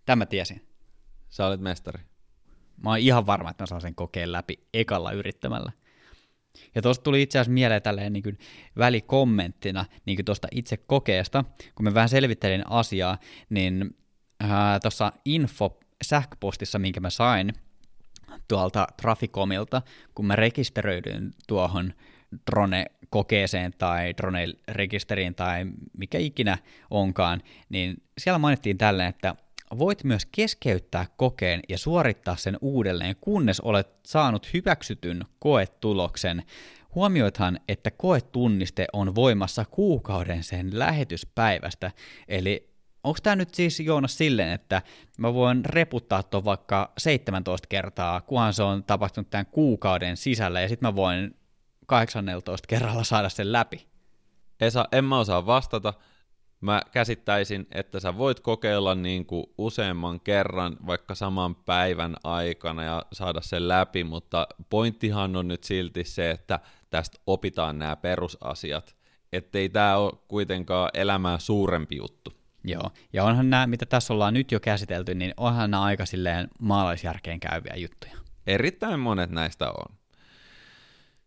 Tämä 0.05 0.25
tiesin. 0.25 0.67
Sä 1.29 1.47
olet 1.47 1.61
mestari. 1.61 2.03
Mä 2.83 2.89
oon 2.89 2.99
ihan 2.99 3.25
varma, 3.25 3.49
että 3.49 3.63
mä 3.63 3.67
saan 3.67 3.81
sen 3.81 3.95
kokeen 3.95 4.31
läpi 4.31 4.59
ekalla 4.73 5.11
yrittämällä. 5.11 5.71
Ja 6.75 6.81
tuosta 6.81 7.03
tuli 7.03 7.21
itse 7.21 7.39
asiassa 7.39 7.53
mieleen 7.53 7.81
tälleen 7.81 8.13
niin 8.13 8.37
välikommenttina 8.77 9.85
niin 10.05 10.25
tuosta 10.25 10.47
itse 10.51 10.77
kokeesta, 10.77 11.45
kun 11.75 11.83
mä 11.83 11.93
vähän 11.93 12.09
selvittelin 12.09 12.63
asiaa, 12.69 13.17
niin 13.49 13.97
tuossa 14.81 15.11
info 15.25 15.79
sähköpostissa, 16.03 16.79
minkä 16.79 16.99
mä 16.99 17.09
sain 17.09 17.53
tuolta 18.47 18.87
Traficomilta, 19.01 19.81
kun 20.15 20.25
mä 20.25 20.35
rekisteröidyin 20.35 21.31
tuohon 21.47 21.93
drone-kokeeseen 22.51 23.73
tai 23.77 24.13
drone-rekisteriin 24.21 25.35
tai 25.35 25.65
mikä 25.97 26.17
ikinä 26.17 26.57
onkaan, 26.89 27.41
niin 27.69 28.03
siellä 28.17 28.39
mainittiin 28.39 28.77
tälleen, 28.77 29.09
että 29.09 29.35
voit 29.77 30.03
myös 30.03 30.25
keskeyttää 30.25 31.05
kokeen 31.17 31.59
ja 31.69 31.77
suorittaa 31.77 32.35
sen 32.35 32.57
uudelleen, 32.61 33.15
kunnes 33.21 33.59
olet 33.59 33.87
saanut 34.05 34.53
hyväksytyn 34.53 35.25
koetuloksen. 35.39 36.43
Huomioithan, 36.95 37.59
että 37.67 37.91
koetunniste 37.91 38.87
on 38.93 39.15
voimassa 39.15 39.65
kuukauden 39.65 40.43
sen 40.43 40.79
lähetyspäivästä, 40.79 41.91
eli 42.27 42.71
onko 43.03 43.19
tämä 43.23 43.35
nyt 43.35 43.53
siis 43.53 43.79
Joonas 43.79 44.17
silleen, 44.17 44.51
että 44.51 44.81
mä 45.17 45.33
voin 45.33 45.65
reputtaa 45.65 46.23
tuon 46.23 46.45
vaikka 46.45 46.91
17 46.97 47.67
kertaa, 47.67 48.21
kunhan 48.21 48.53
se 48.53 48.63
on 48.63 48.83
tapahtunut 48.83 49.29
tämän 49.29 49.45
kuukauden 49.45 50.17
sisällä, 50.17 50.61
ja 50.61 50.69
sitten 50.69 50.89
mä 50.89 50.95
voin 50.95 51.35
18 51.87 52.67
kerralla 52.67 53.03
saada 53.03 53.29
sen 53.29 53.51
läpi? 53.51 53.87
Esa, 54.59 54.87
en 54.91 55.05
mä 55.05 55.19
osaa 55.19 55.45
vastata. 55.45 55.93
Mä 56.61 56.81
käsittäisin, 56.91 57.67
että 57.71 57.99
sä 57.99 58.17
voit 58.17 58.39
kokeilla 58.39 58.95
niin 58.95 59.25
kuin 59.25 59.45
useamman 59.57 60.19
kerran 60.19 60.77
vaikka 60.87 61.15
saman 61.15 61.55
päivän 61.55 62.15
aikana 62.23 62.83
ja 62.83 63.05
saada 63.13 63.41
sen 63.41 63.67
läpi, 63.67 64.03
mutta 64.03 64.47
pointtihan 64.69 65.35
on 65.35 65.47
nyt 65.47 65.63
silti 65.63 66.03
se, 66.03 66.31
että 66.31 66.59
tästä 66.89 67.19
opitaan 67.27 67.79
nämä 67.79 67.95
perusasiat, 67.95 68.95
ettei 69.33 69.69
tämä 69.69 69.97
ole 69.97 70.13
kuitenkaan 70.27 70.89
elämää 70.93 71.39
suurempi 71.39 71.95
juttu. 71.95 72.33
Joo, 72.63 72.91
ja 73.13 73.23
onhan 73.23 73.49
nämä, 73.49 73.67
mitä 73.67 73.85
tässä 73.85 74.13
ollaan 74.13 74.33
nyt 74.33 74.51
jo 74.51 74.59
käsitelty, 74.59 75.15
niin 75.15 75.33
onhan 75.37 75.71
nämä 75.71 75.83
aika 75.83 76.05
silleen 76.05 76.47
maalaisjärkeen 76.59 77.39
käyviä 77.39 77.75
juttuja. 77.75 78.13
Erittäin 78.47 78.99
monet 78.99 79.29
näistä 79.29 79.71
on. 79.71 79.95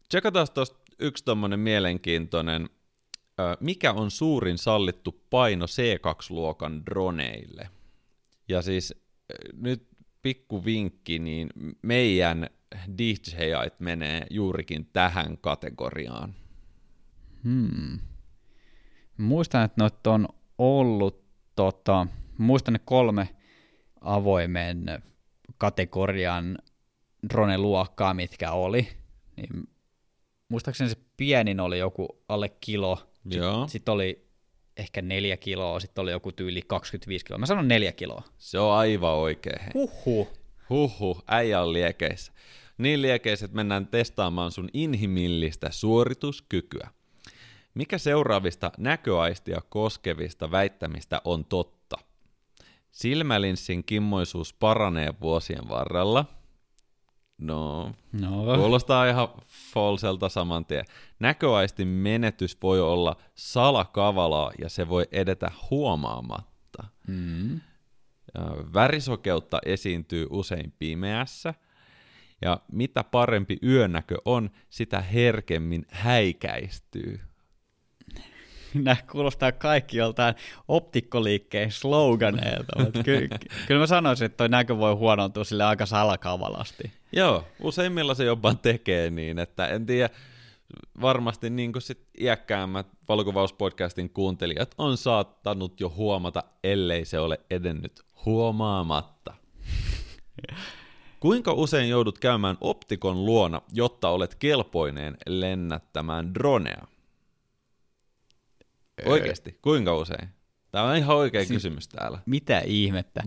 Tsekataan 0.08 0.46
tuosta 0.54 0.78
yksi 0.98 1.24
tuommoinen 1.24 1.60
mielenkiintoinen 1.60 2.68
mikä 3.60 3.92
on 3.92 4.10
suurin 4.10 4.58
sallittu 4.58 5.20
paino 5.30 5.66
C2-luokan 5.66 6.86
droneille. 6.86 7.68
Ja 8.48 8.62
siis 8.62 8.94
nyt 9.52 9.88
pikku 10.22 10.64
vinkki, 10.64 11.18
niin 11.18 11.48
meidän 11.82 12.50
DJIt 12.98 13.80
menee 13.80 14.26
juurikin 14.30 14.88
tähän 14.92 15.38
kategoriaan. 15.38 16.34
Hmm. 17.44 17.98
Muistan, 19.16 19.64
että 19.64 19.82
noita 19.82 20.12
on 20.12 20.28
ollut, 20.58 21.24
tota, 21.56 22.06
muistan 22.38 22.72
ne 22.72 22.80
kolme 22.84 23.28
avoimen 24.00 25.02
kategorian 25.58 26.58
drone-luokkaa, 27.32 28.14
mitkä 28.14 28.52
oli. 28.52 28.88
Niin 29.36 29.68
muistaakseni 30.48 30.90
se 30.90 30.96
pienin 31.16 31.60
oli 31.60 31.78
joku 31.78 32.22
alle 32.28 32.48
kilo, 32.48 33.13
Sitten 33.68 33.94
oli 33.94 34.26
ehkä 34.76 35.02
neljä 35.02 35.36
kiloa, 35.36 35.80
sitten 35.80 36.02
oli 36.02 36.10
joku 36.10 36.32
tyyli 36.32 36.62
25 36.66 37.24
kiloa. 37.24 37.38
Mä 37.38 37.46
sanon 37.46 37.68
neljä 37.68 37.92
kiloa. 37.92 38.22
Se 38.38 38.58
on 38.58 38.74
aivan 38.74 39.14
oikein. 39.14 39.60
Huhhuh. 39.74 40.28
Huhhuh, 40.70 41.24
äijä 41.26 41.62
on 41.62 41.72
liekeissä. 41.72 42.32
Niin 42.78 43.02
liekeiset 43.02 43.52
mennään 43.52 43.86
testaamaan 43.86 44.52
sun 44.52 44.68
inhimillistä 44.72 45.70
suorituskykyä. 45.70 46.90
Mikä 47.74 47.98
seuraavista 47.98 48.72
näköaistia 48.78 49.60
koskevista 49.68 50.50
väittämistä 50.50 51.20
on 51.24 51.44
totta? 51.44 51.96
Silmälinssin 52.90 53.84
kimmoisuus 53.84 54.52
paranee 54.52 55.14
vuosien 55.20 55.68
varrella. 55.68 56.24
No, 57.38 57.92
No, 58.12 58.44
kuulostaa 58.56 59.06
ihan 59.06 59.28
falselta 59.74 60.28
saman 60.28 60.64
tien. 60.66 60.84
Näköaistin 61.18 61.88
menetys 61.88 62.58
voi 62.62 62.80
olla 62.80 63.16
salakavalaa 63.34 64.52
ja 64.58 64.68
se 64.68 64.88
voi 64.88 65.04
edetä 65.12 65.50
huomaamatta. 65.70 66.84
mm. 67.08 67.60
Värisokeutta 68.74 69.58
esiintyy 69.66 70.26
usein 70.30 70.72
pimeässä, 70.78 71.54
ja 72.42 72.60
mitä 72.72 73.04
parempi 73.04 73.58
yönäkö 73.62 74.16
on, 74.24 74.50
sitä 74.70 75.00
herkemmin 75.00 75.86
häikäistyy. 75.90 77.20
Nämä 78.82 78.96
kuulostaa 79.12 79.52
kaikki 79.52 79.96
joltain 79.96 80.34
optikkoliikkeen 80.68 81.70
sloganeilta, 81.70 82.82
mutta 82.82 83.02
ky- 83.02 83.28
ky- 83.28 83.48
kyllä 83.66 83.80
mä 83.80 83.86
sanoisin, 83.86 84.26
että 84.26 84.36
toi 84.36 84.48
näkö 84.48 84.78
voi 84.78 84.94
huonontua 84.94 85.44
sille 85.44 85.64
aika 85.64 85.86
salakavalasti. 85.86 86.92
Joo, 87.12 87.44
useimmilla 87.60 88.14
se 88.14 88.24
jopa 88.24 88.54
tekee 88.54 89.10
niin, 89.10 89.38
että 89.38 89.66
en 89.66 89.86
tiedä, 89.86 90.10
varmasti 91.00 91.50
niin 91.50 91.72
kuin 91.72 91.82
sit 91.82 92.08
iäkkäämmät 92.20 92.86
valokuvauspodcastin 93.08 94.10
kuuntelijat 94.10 94.74
on 94.78 94.96
saattanut 94.96 95.80
jo 95.80 95.92
huomata, 95.96 96.44
ellei 96.64 97.04
se 97.04 97.18
ole 97.18 97.40
edennyt 97.50 98.02
huomaamatta. 98.24 99.34
Kuinka 101.20 101.52
usein 101.52 101.88
joudut 101.88 102.18
käymään 102.18 102.56
optikon 102.60 103.26
luona, 103.26 103.62
jotta 103.72 104.08
olet 104.08 104.34
kelpoinen 104.34 105.16
lennättämään 105.26 106.34
dronea? 106.34 106.86
Oikeasti, 109.06 109.58
kuinka 109.62 109.96
usein? 109.96 110.28
Tämä 110.70 110.84
on 110.84 110.96
ihan 110.96 111.16
oikea 111.16 111.46
kysymys 111.46 111.88
täällä. 111.88 112.18
Mitä 112.26 112.62
ihmettä? 112.66 113.22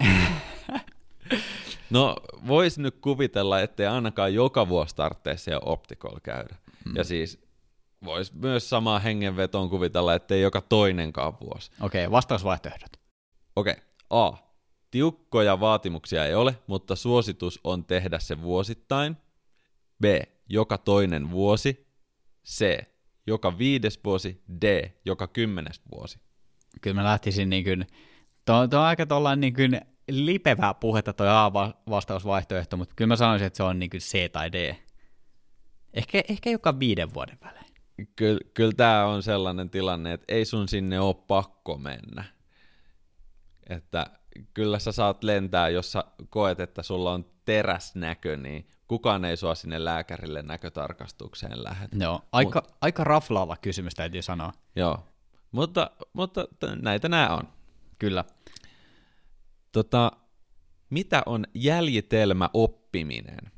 No, 1.90 2.16
vois 2.46 2.78
nyt 2.78 2.96
kuvitella, 3.00 3.60
ettei 3.60 3.86
ainakaan 3.86 4.34
joka 4.34 4.68
vuosi 4.68 4.96
tarvitse 4.96 5.36
siellä 5.36 5.60
optikolla 5.64 6.20
käydä. 6.22 6.56
Mm. 6.84 6.96
Ja 6.96 7.04
siis 7.04 7.38
vois 8.04 8.32
myös 8.34 8.70
samaa 8.70 8.98
hengenvetoon 8.98 9.70
kuvitella, 9.70 10.14
ettei 10.14 10.42
joka 10.42 10.60
toinenkaan 10.60 11.40
vuosi. 11.40 11.70
Okei, 11.80 12.06
okay, 12.06 12.12
vastausvaihtoehdot. 12.12 12.92
Okei, 13.56 13.76
A. 14.10 14.32
Tiukkoja 14.90 15.60
vaatimuksia 15.60 16.26
ei 16.26 16.34
ole, 16.34 16.58
mutta 16.66 16.96
suositus 16.96 17.60
on 17.64 17.84
tehdä 17.84 18.18
se 18.18 18.42
vuosittain. 18.42 19.16
B. 20.02 20.04
Joka 20.48 20.78
toinen 20.78 21.30
vuosi. 21.30 21.86
C. 22.46 22.84
Joka 23.26 23.58
viides 23.58 24.00
vuosi. 24.04 24.42
D. 24.62 24.90
Joka 25.04 25.26
kymmenes 25.26 25.82
vuosi. 25.94 26.18
Kyllä 26.80 26.94
mä 26.94 27.04
lähtisin 27.04 27.50
niin 27.50 27.64
kuin, 27.64 27.86
tuo, 28.44 28.68
tuo 28.68 28.78
on 28.80 28.86
aika 28.86 29.06
tollain 29.06 29.40
niin 29.40 29.54
kuin 29.54 29.80
lipevää 30.10 30.74
puhetta 30.74 31.12
toi 31.12 31.28
A-vastausvaihtoehto, 31.30 32.76
mutta 32.76 32.94
kyllä 32.96 33.08
mä 33.08 33.16
sanoisin, 33.16 33.46
että 33.46 33.56
se 33.56 33.62
on 33.62 33.78
niin 33.78 33.90
kuin 33.90 34.00
C 34.00 34.32
tai 34.32 34.52
D. 34.52 34.76
Ehkä, 35.94 36.22
ehkä 36.28 36.50
joka 36.50 36.78
viiden 36.78 37.14
vuoden 37.14 37.38
välein. 37.44 37.66
Kyllä, 38.16 38.40
kyllä 38.54 38.72
tämä 38.76 39.06
on 39.06 39.22
sellainen 39.22 39.70
tilanne, 39.70 40.12
että 40.12 40.24
ei 40.28 40.44
sun 40.44 40.68
sinne 40.68 41.00
ole 41.00 41.14
pakko 41.26 41.78
mennä. 41.78 42.24
Että 43.68 44.06
kyllä 44.54 44.78
sä 44.78 44.92
saat 44.92 45.24
lentää, 45.24 45.68
jos 45.68 45.92
sä 45.92 46.04
koet, 46.30 46.60
että 46.60 46.82
sulla 46.82 47.12
on 47.12 47.24
teräsnäkö, 47.44 48.36
niin 48.36 48.68
kukaan 48.90 49.24
ei 49.24 49.36
sua 49.36 49.54
sinne 49.54 49.84
lääkärille 49.84 50.42
näkötarkastukseen 50.42 51.64
lähetä. 51.64 51.96
Joo, 52.00 52.20
aika, 52.32 52.62
Mut. 52.64 52.76
aika 52.80 53.04
raflaava 53.04 53.56
kysymys 53.56 53.94
täytyy 53.94 54.22
sanoa. 54.22 54.52
Joo, 54.76 55.06
mutta, 55.52 55.90
mutta 56.12 56.48
näitä 56.82 57.08
nämä 57.08 57.28
on. 57.28 57.48
Kyllä. 57.98 58.24
Tota, 59.72 60.12
mitä 60.90 61.22
on 61.26 61.46
jäljitelmä 61.54 62.50
oppiminen? 62.54 63.52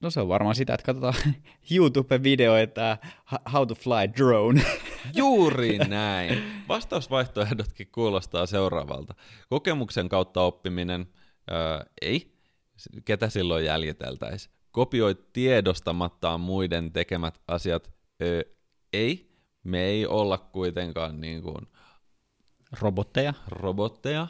No 0.00 0.10
se 0.10 0.20
on 0.20 0.28
varmaan 0.28 0.54
sitä, 0.54 0.74
että 0.74 0.86
katsotaan 0.86 1.14
YouTube-videoita 1.76 2.98
How 3.52 3.66
to 3.66 3.74
fly 3.74 4.16
drone. 4.16 4.62
Juuri 5.14 5.78
näin. 5.78 6.42
Vastausvaihtoehdotkin 6.68 7.88
kuulostaa 7.92 8.46
seuraavalta. 8.46 9.14
Kokemuksen 9.48 10.08
kautta 10.08 10.42
oppiminen, 10.42 11.06
öö, 11.50 11.84
ei. 12.02 12.35
Ketä 13.04 13.28
silloin 13.28 13.64
jäljiteltäisiin? 13.64 14.54
Kopioi 14.70 15.16
tiedostamattaan 15.32 16.40
muiden 16.40 16.92
tekemät 16.92 17.40
asiat, 17.48 17.90
öö, 18.22 18.42
ei. 18.92 19.36
Me 19.64 19.82
ei 19.84 20.06
olla 20.06 20.38
kuitenkaan 20.38 21.20
niin 21.20 21.42
kuin 21.42 21.66
Robotteja. 22.80 23.34
robotteja. 23.48 24.26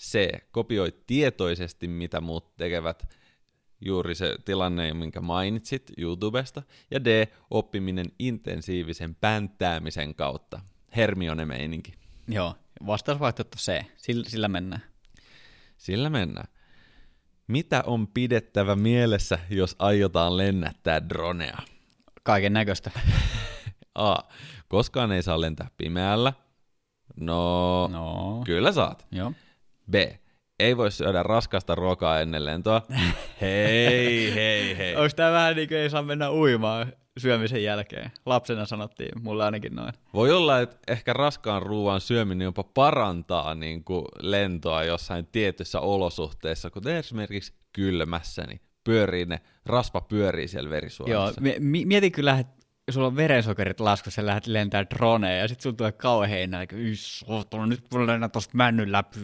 C. 0.00 0.28
Kopioi 0.50 0.94
tietoisesti, 1.06 1.88
mitä 1.88 2.20
muut 2.20 2.56
tekevät. 2.56 3.08
Juuri 3.80 4.14
se 4.14 4.36
tilanne, 4.44 4.94
minkä 4.94 5.20
mainitsit 5.20 5.92
YouTubesta. 5.98 6.62
Ja 6.90 7.04
D. 7.04 7.26
Oppiminen 7.50 8.06
intensiivisen 8.18 9.14
pänttäämisen 9.14 10.14
kautta. 10.14 10.60
Hermione-meininki. 10.96 11.94
Joo, 12.28 12.54
vastausvaihtoehto 12.86 13.56
C. 13.56 13.84
Sillä, 13.96 14.28
sillä 14.28 14.48
mennään. 14.48 14.82
Sillä 15.76 16.10
mennään. 16.10 16.48
Mitä 17.52 17.82
on 17.86 18.08
pidettävä 18.08 18.76
mielessä, 18.76 19.38
jos 19.50 19.76
aiotaan 19.78 20.36
lennättää 20.36 21.08
dronea? 21.08 21.56
Kaiken 22.22 22.52
näköistä. 22.52 22.90
A. 23.94 24.16
Koskaan 24.68 25.12
ei 25.12 25.22
saa 25.22 25.40
lentää 25.40 25.70
pimeällä. 25.76 26.32
No, 27.20 27.86
No, 27.92 28.42
kyllä 28.46 28.72
saat. 28.72 29.06
joo. 29.10 29.32
B. 29.90 29.94
Ei 30.60 30.76
voi 30.76 30.90
syödä 30.92 31.22
raskasta 31.22 31.74
ruokaa 31.74 32.20
ennen 32.20 32.44
lentoa. 32.44 32.82
hei, 33.40 34.34
hei, 34.34 34.76
hei. 34.76 34.96
Onko 34.96 35.08
tämä 35.16 35.32
vähän 35.32 35.56
niin 35.56 35.68
kuin 35.68 35.78
ei 35.78 35.90
saa 35.90 36.02
mennä 36.02 36.30
uimaan 36.30 36.92
syömisen 37.18 37.62
jälkeen? 37.64 38.10
Lapsena 38.26 38.66
sanottiin, 38.66 39.22
mulle 39.22 39.44
ainakin 39.44 39.74
noin. 39.76 39.92
Voi 40.14 40.32
olla, 40.32 40.60
että 40.60 40.76
ehkä 40.88 41.12
raskaan 41.12 41.62
ruoan 41.62 42.00
syöminen 42.00 42.44
jopa 42.44 42.62
parantaa 42.64 43.54
niin 43.54 43.84
kuin 43.84 44.04
lentoa 44.20 44.84
jossain 44.84 45.26
tietyssä 45.32 45.80
olosuhteessa, 45.80 46.70
kuten 46.70 46.96
esimerkiksi 46.96 47.52
kylmässä, 47.72 48.42
niin 48.46 48.60
pyörii 48.84 49.24
ne, 49.24 49.40
rasva 49.66 50.00
pyörii 50.00 50.48
siellä 50.48 50.68
Joo, 50.68 50.72
verisuonissa. 50.72 51.40
mi- 51.40 51.56
mi- 51.58 51.84
mieti 51.84 52.10
kyllä, 52.10 52.38
että 52.38 52.62
sulla 52.90 53.06
on 53.06 53.16
verensokerit 53.16 53.80
laskussa 53.80 54.20
ja 54.20 54.26
lähdet 54.26 54.46
lentää 54.46 54.84
droneen 54.90 55.40
ja 55.40 55.48
sitten 55.48 55.62
sulla 55.62 55.76
tulee 55.76 55.92
kauhean 55.92 56.50
nälkä. 56.50 56.76
Ys, 56.76 57.24
oottanut, 57.28 57.68
nyt 57.68 57.84
mulla 57.92 58.06
lennä 58.06 58.28
tosta 58.28 58.56
männyn 58.56 58.92
läpi. 58.92 59.18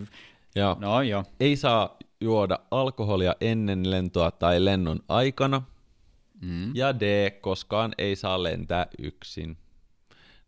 Joo. 0.56 0.76
No 0.80 1.02
joo. 1.02 1.24
Ei 1.40 1.56
saa 1.56 1.96
juoda 2.20 2.58
alkoholia 2.70 3.34
ennen 3.40 3.90
lentoa 3.90 4.30
tai 4.30 4.64
lennon 4.64 5.00
aikana. 5.08 5.62
Mm. 6.40 6.76
Ja 6.76 7.00
D, 7.00 7.30
koskaan 7.30 7.94
ei 7.98 8.16
saa 8.16 8.42
lentää 8.42 8.86
yksin. 8.98 9.58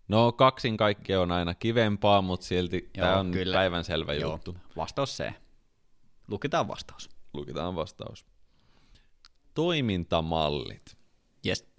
No 0.08 0.32
kaksin 0.32 0.76
kaikki 0.76 1.16
on 1.16 1.32
aina 1.32 1.54
kivempaa, 1.54 2.22
mutta 2.22 2.46
silti 2.46 2.90
tämä 2.92 3.18
on 3.18 3.30
kyllä. 3.30 3.56
päivänselvä 3.56 4.14
Joo, 4.14 4.32
juttu. 4.32 4.56
vastaus 4.76 5.16
C. 5.16 5.32
Lukitaan 6.28 6.68
vastaus. 6.68 7.10
Lukitaan 7.34 7.74
vastaus. 7.74 8.26
Toimintamallit. 9.54 10.96
Yes. 11.46 11.70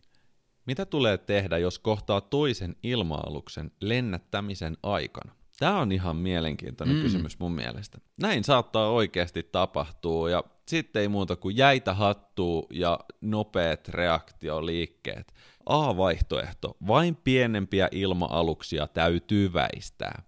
Mitä 0.66 0.86
tulee 0.86 1.18
tehdä, 1.18 1.58
jos 1.58 1.80
kohtaa 1.80 2.22
toisen 2.22 2.76
ilma-aluksen 2.84 3.72
lennättämisen 3.80 4.78
aikana? 4.84 5.36
Tämä 5.62 5.80
on 5.80 5.92
ihan 5.92 6.16
mielenkiintoinen 6.16 6.96
mm. 6.96 7.02
kysymys 7.02 7.40
mun 7.40 7.52
mielestä. 7.52 7.98
Näin 8.22 8.44
saattaa 8.44 8.90
oikeasti 8.90 9.44
tapahtua 9.44 10.30
ja 10.30 10.44
sitten 10.68 11.02
ei 11.02 11.08
muuta 11.08 11.36
kuin 11.36 11.58
jäitä 11.58 11.94
hattuu 11.94 12.68
ja 12.74 13.00
nopeat 13.22 13.88
reaktioliikkeet. 13.88 15.34
A-vaihtoehto. 15.66 16.78
Vain 16.88 17.16
pienempiä 17.16 17.90
ilma-aluksia 17.92 18.88
täytyy 18.88 19.54
väistää. 19.54 20.24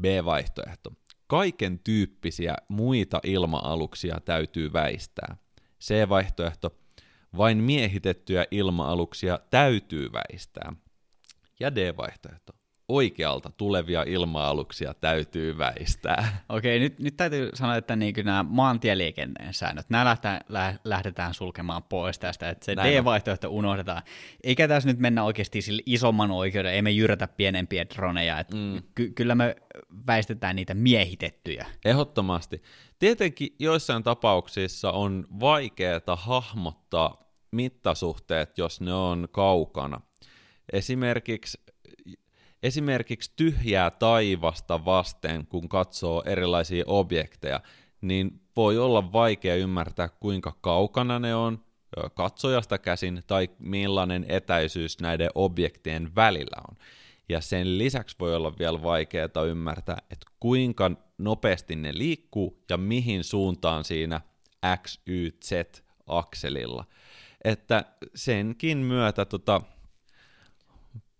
B-vaihtoehto. 0.00 0.92
Kaiken 1.26 1.78
tyyppisiä 1.78 2.54
muita 2.68 3.20
ilma-aluksia 3.24 4.20
täytyy 4.24 4.72
väistää. 4.72 5.36
C-vaihtoehto. 5.80 6.70
Vain 7.36 7.58
miehitettyjä 7.58 8.46
ilma-aluksia 8.50 9.38
täytyy 9.50 10.12
väistää. 10.12 10.72
Ja 11.60 11.74
D-vaihtoehto. 11.74 12.65
Oikealta 12.88 13.50
tulevia 13.50 14.02
ilma-aluksia 14.06 14.94
täytyy 14.94 15.58
väistää. 15.58 16.44
Okei, 16.48 16.78
nyt, 16.78 16.98
nyt 16.98 17.16
täytyy 17.16 17.50
sanoa, 17.54 17.76
että 17.76 17.96
niin 17.96 18.14
nämä 18.24 18.44
maantieliikenteen 18.48 19.54
säännöt, 19.54 19.90
nämä 19.90 20.04
lähdetään, 20.04 20.40
lähdetään 20.84 21.34
sulkemaan 21.34 21.82
pois 21.82 22.18
tästä, 22.18 22.50
että 22.50 22.64
se 22.64 22.74
Näin 22.74 22.94
D-vaihtoehto 22.94 23.48
unohdetaan. 23.50 24.02
Eikä 24.44 24.68
tässä 24.68 24.88
nyt 24.88 24.98
mennä 24.98 25.24
oikeasti 25.24 25.62
sille 25.62 25.82
isomman 25.86 26.30
oikeuden, 26.30 26.74
emme 26.74 26.90
jyrätä 26.90 27.28
pienempiä 27.28 27.86
droneja, 27.94 28.38
että 28.38 28.56
mm. 28.56 28.82
ky- 28.94 29.10
kyllä 29.10 29.34
me 29.34 29.56
väistetään 30.06 30.56
niitä 30.56 30.74
miehitettyjä. 30.74 31.66
Ehdottomasti. 31.84 32.62
Tietenkin 32.98 33.54
joissain 33.58 34.02
tapauksissa 34.02 34.92
on 34.92 35.26
vaikeaa 35.40 36.16
hahmottaa 36.16 37.26
mittasuhteet, 37.50 38.58
jos 38.58 38.80
ne 38.80 38.94
on 38.94 39.28
kaukana. 39.32 40.00
Esimerkiksi 40.72 41.65
esimerkiksi 42.62 43.32
tyhjää 43.36 43.90
taivasta 43.90 44.84
vasten, 44.84 45.46
kun 45.46 45.68
katsoo 45.68 46.22
erilaisia 46.26 46.84
objekteja, 46.86 47.60
niin 48.00 48.40
voi 48.56 48.78
olla 48.78 49.12
vaikea 49.12 49.54
ymmärtää, 49.54 50.08
kuinka 50.08 50.52
kaukana 50.60 51.18
ne 51.18 51.34
on 51.34 51.66
katsojasta 52.14 52.78
käsin 52.78 53.22
tai 53.26 53.50
millainen 53.58 54.26
etäisyys 54.28 55.00
näiden 55.00 55.30
objektien 55.34 56.14
välillä 56.14 56.62
on. 56.68 56.76
Ja 57.28 57.40
sen 57.40 57.78
lisäksi 57.78 58.16
voi 58.20 58.36
olla 58.36 58.58
vielä 58.58 58.82
vaikeaa 58.82 59.44
ymmärtää, 59.46 59.98
että 60.10 60.26
kuinka 60.40 60.90
nopeasti 61.18 61.76
ne 61.76 61.98
liikkuu 61.98 62.62
ja 62.70 62.76
mihin 62.76 63.24
suuntaan 63.24 63.84
siinä 63.84 64.20
X, 64.82 65.00
Y, 65.06 65.28
Z-akselilla. 65.44 66.84
Että 67.44 67.84
senkin 68.14 68.78
myötä 68.78 69.24
tota, 69.24 69.60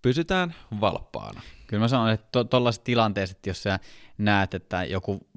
pysytään 0.07 0.55
valppaana. 0.81 1.40
Kyllä 1.66 1.81
mä 1.81 1.88
sanon, 1.88 2.11
että 2.11 2.45
tuollaiset 2.45 2.83
to- 2.83 2.85
tilanteessa, 2.85 3.38
jos 3.47 3.62
sä 3.62 3.79
näet, 4.19 4.55
että 4.55 4.85
joku 4.85 5.29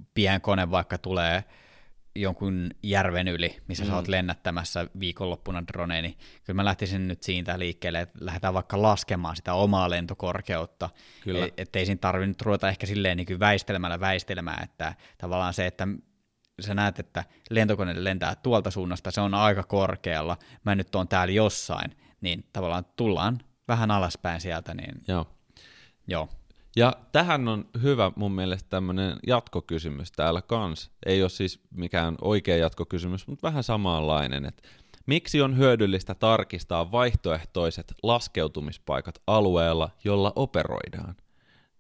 kone 0.42 0.72
vaikka 0.72 0.98
tulee 0.98 1.44
jonkun 2.16 2.70
järven 2.84 3.28
yli, 3.28 3.58
missä 3.68 3.84
mm. 3.84 3.90
sä 3.90 3.96
oot 3.96 4.08
lennättämässä 4.08 4.88
viikonloppuna 5.00 5.68
droneen, 5.68 6.04
niin 6.04 6.18
kyllä 6.44 6.56
mä 6.56 6.66
lähtisin 6.66 7.08
nyt 7.08 7.24
siitä 7.24 7.60
liikkeelle, 7.60 8.00
että 8.00 8.18
lähdetään 8.22 8.54
vaikka 8.54 8.82
laskemaan 8.82 9.36
sitä 9.36 9.54
omaa 9.54 9.90
lentokorkeutta. 9.90 10.90
Kyllä. 11.24 11.46
Et, 11.46 11.54
ettei 11.58 11.86
siinä 11.86 12.00
tarvinnut 12.00 12.42
ruveta 12.42 12.70
ehkä 12.70 12.86
silleen 12.86 13.18
niin 13.18 13.28
kuin 13.28 13.40
väistelemällä 13.40 14.00
väistelemään, 14.00 14.64
että 14.64 14.96
tavallaan 15.18 15.54
se, 15.54 15.66
että 15.66 15.88
sä 16.60 16.74
näet, 16.74 17.00
että 17.00 17.24
lentokone 17.50 18.04
lentää 18.04 18.36
tuolta 18.36 18.72
suunnasta, 18.72 19.12
se 19.12 19.22
on 19.22 19.34
aika 19.34 19.64
korkealla, 19.64 20.38
mä 20.64 20.76
nyt 20.76 20.96
oon 20.96 21.08
täällä 21.08 21.34
jossain, 21.34 21.98
niin 22.22 22.46
tavallaan 22.54 22.86
tullaan 22.96 23.40
vähän 23.70 23.92
alaspäin 23.92 24.42
sieltä, 24.42 24.74
niin 24.74 25.02
joo. 25.08 25.26
joo. 26.08 26.30
Ja 26.76 26.94
tähän 27.12 27.48
on 27.48 27.66
hyvä 27.82 28.12
mun 28.16 28.32
mielestä 28.32 28.70
tämmöinen 28.70 29.18
jatkokysymys 29.28 30.12
täällä 30.12 30.42
kans. 30.42 30.92
Ei 31.06 31.22
ole 31.22 31.30
siis 31.30 31.60
mikään 31.72 32.16
oikea 32.22 32.58
jatkokysymys, 32.58 33.28
mutta 33.28 33.48
vähän 33.48 33.64
samanlainen, 33.64 34.46
että 34.46 34.64
miksi 35.06 35.42
on 35.42 35.58
hyödyllistä 35.58 36.16
tarkistaa 36.16 36.92
vaihtoehtoiset 36.92 37.94
laskeutumispaikat 38.04 39.22
alueella, 39.28 39.90
jolla 40.04 40.34
operoidaan? 40.36 41.16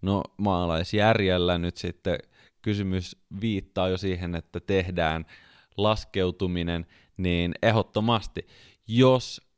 No 0.01 0.23
maalaisjärjellä 0.37 1.57
nyt 1.57 1.77
sitten 1.77 2.17
kysymys 2.61 3.17
viittaa 3.41 3.89
jo 3.89 3.97
siihen, 3.97 4.35
että 4.35 4.59
tehdään 4.59 5.25
laskeutuminen, 5.77 6.85
niin 7.17 7.53
ehdottomasti, 7.63 8.47
jos 8.87 9.48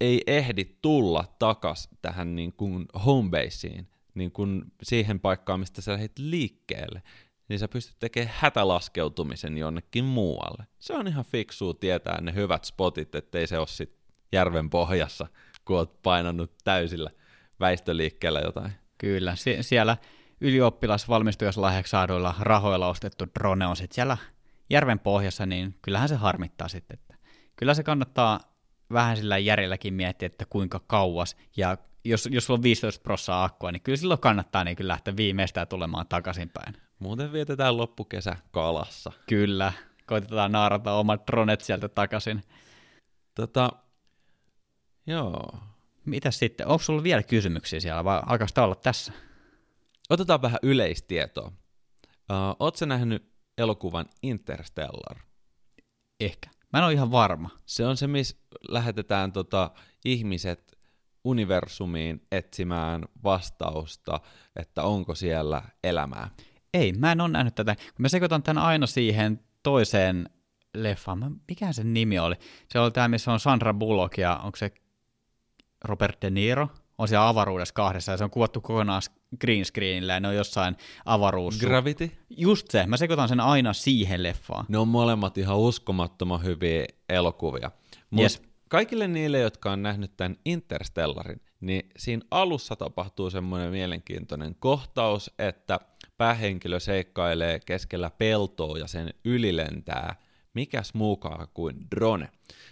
ei 0.00 0.22
ehdi 0.26 0.64
tulla 0.82 1.24
takas 1.38 1.88
tähän 2.02 2.36
niin 2.36 2.52
kuin 2.52 2.86
homebaseen, 3.04 3.88
niin 4.14 4.32
kuin 4.32 4.64
siihen 4.82 5.20
paikkaan, 5.20 5.60
mistä 5.60 5.82
sä 5.82 5.92
lähdit 5.92 6.18
liikkeelle, 6.18 7.02
niin 7.48 7.58
sä 7.58 7.68
pystyt 7.68 7.96
tekemään 7.98 8.34
hätälaskeutumisen 8.36 9.58
jonnekin 9.58 10.04
muualle. 10.04 10.66
Se 10.78 10.94
on 10.94 11.08
ihan 11.08 11.24
fiksua 11.24 11.74
tietää 11.74 12.20
ne 12.20 12.34
hyvät 12.34 12.64
spotit, 12.64 13.14
ettei 13.14 13.46
se 13.46 13.58
ole 13.58 13.66
sit 13.66 13.98
järven 14.32 14.70
pohjassa, 14.70 15.26
kun 15.64 15.76
oot 15.76 16.02
painanut 16.02 16.52
täysillä 16.64 17.10
väistöliikkeellä 17.60 18.40
jotain. 18.40 18.72
Kyllä, 18.98 19.36
Sie- 19.36 19.62
siellä 19.62 19.96
ylioppilasvalmistujaslahjaksi 20.40 21.90
saaduilla 21.90 22.34
rahoilla 22.40 22.88
ostettu 22.88 23.24
drone 23.38 23.66
on 23.66 23.76
sitten 23.76 23.94
siellä 23.94 24.16
järven 24.70 24.98
pohjassa, 24.98 25.46
niin 25.46 25.74
kyllähän 25.82 26.08
se 26.08 26.14
harmittaa 26.14 26.68
sitten. 26.68 26.98
Että 26.98 27.14
kyllä 27.56 27.74
se 27.74 27.82
kannattaa 27.82 28.40
vähän 28.92 29.16
sillä 29.16 29.38
järjelläkin 29.38 29.94
miettiä, 29.94 30.26
että 30.26 30.44
kuinka 30.50 30.80
kauas, 30.86 31.36
ja 31.56 31.76
jos, 32.04 32.28
jos 32.32 32.46
sulla 32.46 32.58
on 32.58 32.62
15 32.62 33.02
prossaa 33.02 33.44
akkua, 33.44 33.72
niin 33.72 33.82
kyllä 33.82 33.96
silloin 33.96 34.20
kannattaa 34.20 34.64
niin 34.64 34.76
kyllä 34.76 34.92
lähteä 34.92 35.16
viimeistään 35.16 35.68
tulemaan 35.68 36.06
takaisinpäin. 36.08 36.74
Muuten 36.98 37.32
vietetään 37.32 37.76
loppukesä 37.76 38.36
kalassa. 38.50 39.12
Kyllä, 39.26 39.72
koitetaan 40.06 40.52
naarata 40.52 40.92
omat 40.92 41.26
dronet 41.26 41.60
sieltä 41.60 41.88
takaisin. 41.88 42.42
Tota, 43.34 43.72
joo. 45.06 45.58
Mitäs 46.04 46.38
sitten, 46.38 46.66
onko 46.66 46.82
sulla 46.82 47.02
vielä 47.02 47.22
kysymyksiä 47.22 47.80
siellä, 47.80 48.04
vai 48.04 48.22
alkaisi 48.26 48.60
olla 48.60 48.74
tässä? 48.74 49.12
Otetaan 50.10 50.42
vähän 50.42 50.58
yleistietoa. 50.62 51.52
Uh, 52.08 52.56
Oletko 52.60 52.86
nähnyt 52.86 53.32
elokuvan 53.58 54.06
Interstellar? 54.22 55.16
Ehkä. 56.20 56.50
Mä 56.72 56.78
en 56.78 56.84
ole 56.84 56.92
ihan 56.92 57.10
varma. 57.10 57.50
Se 57.66 57.86
on 57.86 57.96
se, 57.96 58.06
missä 58.06 58.36
lähetetään 58.68 59.32
tota, 59.32 59.70
ihmiset 60.04 60.78
universumiin 61.24 62.26
etsimään 62.32 63.04
vastausta, 63.24 64.20
että 64.56 64.82
onko 64.82 65.14
siellä 65.14 65.62
elämää. 65.84 66.30
Ei, 66.74 66.92
mä 66.92 67.12
en 67.12 67.20
ole 67.20 67.28
nähnyt 67.28 67.54
tätä. 67.54 67.76
Mä 67.98 68.08
sekoitan 68.08 68.42
tämän 68.42 68.64
aina 68.64 68.86
siihen 68.86 69.40
toiseen 69.62 70.30
leffaan. 70.74 71.40
Mikä 71.48 71.72
sen 71.72 71.94
nimi 71.94 72.18
oli? 72.18 72.34
Se 72.68 72.78
oli 72.78 72.90
tämä, 72.90 73.08
missä 73.08 73.32
on 73.32 73.40
Sandra 73.40 73.74
Bullock 73.74 74.18
ja 74.18 74.36
onko 74.36 74.56
se 74.56 74.72
Robert 75.84 76.22
De 76.22 76.30
Niro? 76.30 76.68
On 76.98 77.08
siellä 77.08 77.28
avaruudessa 77.28 77.74
kahdessa 77.74 78.12
ja 78.12 78.18
se 78.18 78.24
on 78.24 78.30
kuvattu 78.30 78.60
kokonaan 78.60 79.02
green 79.40 79.64
screenillä 79.64 80.12
ja 80.12 80.20
ne 80.20 80.28
on 80.28 80.36
jossain 80.36 80.76
avaruus. 81.04 81.58
Gravity? 81.58 82.10
Just 82.30 82.70
se, 82.70 82.86
mä 82.86 82.96
sekoitan 82.96 83.28
sen 83.28 83.40
aina 83.40 83.72
siihen 83.72 84.22
leffaan. 84.22 84.64
Ne 84.68 84.78
on 84.78 84.88
molemmat 84.88 85.38
ihan 85.38 85.58
uskomattoman 85.58 86.44
hyviä 86.44 86.86
elokuvia. 87.08 87.70
Mutta 88.10 88.22
yes. 88.22 88.42
kaikille 88.68 89.08
niille, 89.08 89.38
jotka 89.38 89.72
on 89.72 89.82
nähnyt 89.82 90.16
tämän 90.16 90.36
Interstellarin, 90.44 91.40
niin 91.60 91.90
siinä 91.96 92.22
alussa 92.30 92.76
tapahtuu 92.76 93.30
semmoinen 93.30 93.70
mielenkiintoinen 93.70 94.56
kohtaus, 94.58 95.30
että 95.38 95.80
päähenkilö 96.16 96.80
seikkailee 96.80 97.60
keskellä 97.60 98.10
peltoa 98.10 98.78
ja 98.78 98.86
sen 98.86 99.14
ylilentää 99.24 100.16
mikäs 100.54 100.94
muukaan 100.94 101.48
kuin 101.54 101.86
drone. 101.96 102.28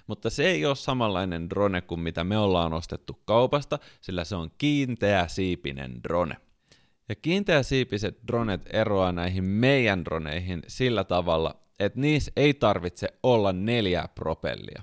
Mutta 0.06 0.30
se 0.30 0.46
ei 0.46 0.66
ole 0.66 0.76
samanlainen 0.76 1.50
drone 1.50 1.80
kuin 1.80 2.00
mitä 2.00 2.24
me 2.24 2.38
ollaan 2.38 2.72
ostettu 2.72 3.20
kaupasta, 3.24 3.78
sillä 4.00 4.24
se 4.24 4.36
on 4.36 4.50
kiinteä 4.58 5.28
siipinen 5.28 6.02
drone. 6.02 6.36
Ja 7.08 7.14
kiinteäsiipiset 7.14 8.18
dronet 8.28 8.62
eroaa 8.72 9.12
näihin 9.12 9.44
meidän 9.44 10.04
droneihin 10.04 10.62
sillä 10.68 11.04
tavalla, 11.04 11.60
että 11.78 12.00
niissä 12.00 12.32
ei 12.36 12.54
tarvitse 12.54 13.08
olla 13.22 13.52
neljää 13.52 14.08
propellia. 14.08 14.82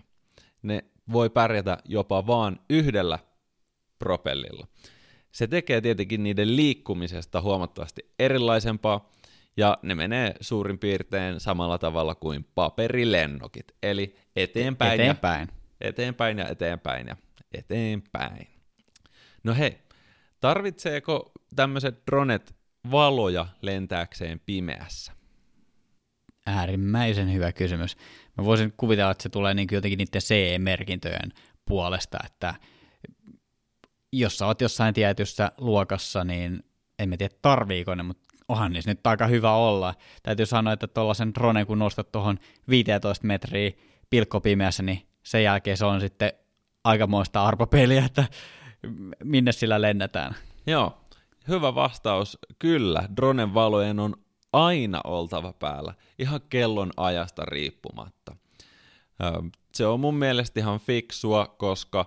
Ne 0.62 0.84
voi 1.12 1.30
pärjätä 1.30 1.78
jopa 1.86 2.28
vaan 2.28 2.60
yhdellä 2.70 3.20
propellilla. 4.00 4.68
Se 5.32 5.48
tekee 5.48 5.82
tietenkin 5.82 6.24
niiden 6.24 6.56
liikkumisesta 6.56 7.42
huomattavasti 7.42 8.14
erilaisempaa, 8.20 9.12
ja 9.58 9.78
ne 9.82 9.96
menee 9.96 10.36
suurin 10.42 10.80
piirtein 10.80 11.40
samalla 11.40 11.78
tavalla 11.78 12.16
kuin 12.16 12.48
paperilennokit, 12.56 13.72
eli 13.84 14.16
eteenpäin, 14.36 15.02
eteenpäin. 15.02 15.48
Ja, 15.80 15.90
eteenpäin 15.90 16.38
ja 16.38 16.48
eteenpäin 16.48 17.08
ja 17.08 17.16
eteenpäin. 17.54 18.48
No 19.44 19.54
hei, 19.54 19.78
tarvitseeko 20.44 21.32
tämmöiset 21.56 22.04
dronet 22.12 22.56
valoja 22.92 23.48
lentääkseen 23.62 24.42
pimeässä? 24.46 25.12
Äärimmäisen 26.46 27.34
hyvä 27.34 27.52
kysymys. 27.52 27.98
Mä 28.38 28.46
voisin 28.46 28.74
kuvitella, 28.78 29.12
että 29.12 29.24
se 29.24 29.30
tulee 29.30 29.54
niin 29.54 29.68
jotenkin 29.72 29.98
niiden 29.98 30.22
CE-merkintöjen 30.22 31.32
puolesta, 31.66 32.18
että 32.26 32.54
jos 34.12 34.38
sä 34.38 34.46
oot 34.46 34.62
jossain 34.62 34.94
tietyssä 34.94 35.52
luokassa, 35.58 36.24
niin 36.24 36.64
emme 37.00 37.18
tiedä 37.18 37.36
tarviiko 37.42 37.96
ne, 37.96 38.04
mutta 38.04 38.30
onhan 38.48 38.72
niissä 38.72 38.92
nyt 38.92 39.08
aika 39.08 39.28
hyvä 39.28 39.56
olla. 39.56 39.96
Täytyy 40.24 40.46
sanoa, 40.46 40.74
että 40.74 40.88
tuollaisen 40.88 41.34
dronen 41.34 41.68
kun 41.68 41.80
nostat 41.80 42.12
tuohon 42.12 42.40
15 42.70 43.28
metriä 43.28 43.72
pilkkopimeässä, 44.10 44.84
niin 44.84 45.08
sen 45.24 45.44
jälkeen 45.44 45.78
se 45.78 45.86
on 45.86 46.02
sitten 46.02 46.34
aikamoista 46.84 47.44
arpapeliä, 47.44 48.06
että 48.06 48.26
minne 49.24 49.52
sillä 49.52 49.82
lennetään. 49.82 50.36
Joo, 50.68 50.98
hyvä 51.48 51.76
vastaus. 51.76 52.38
Kyllä, 52.60 53.10
dronen 53.16 53.54
valojen 53.54 54.00
on 54.00 54.16
aina 54.54 55.02
oltava 55.04 55.54
päällä, 55.54 55.94
ihan 56.20 56.42
kellon 56.50 56.92
ajasta 56.98 57.46
riippumatta. 57.46 58.36
Se 59.74 59.86
on 59.86 60.00
mun 60.00 60.16
mielestä 60.16 60.60
ihan 60.60 60.80
fiksua, 60.80 61.56
koska 61.58 62.06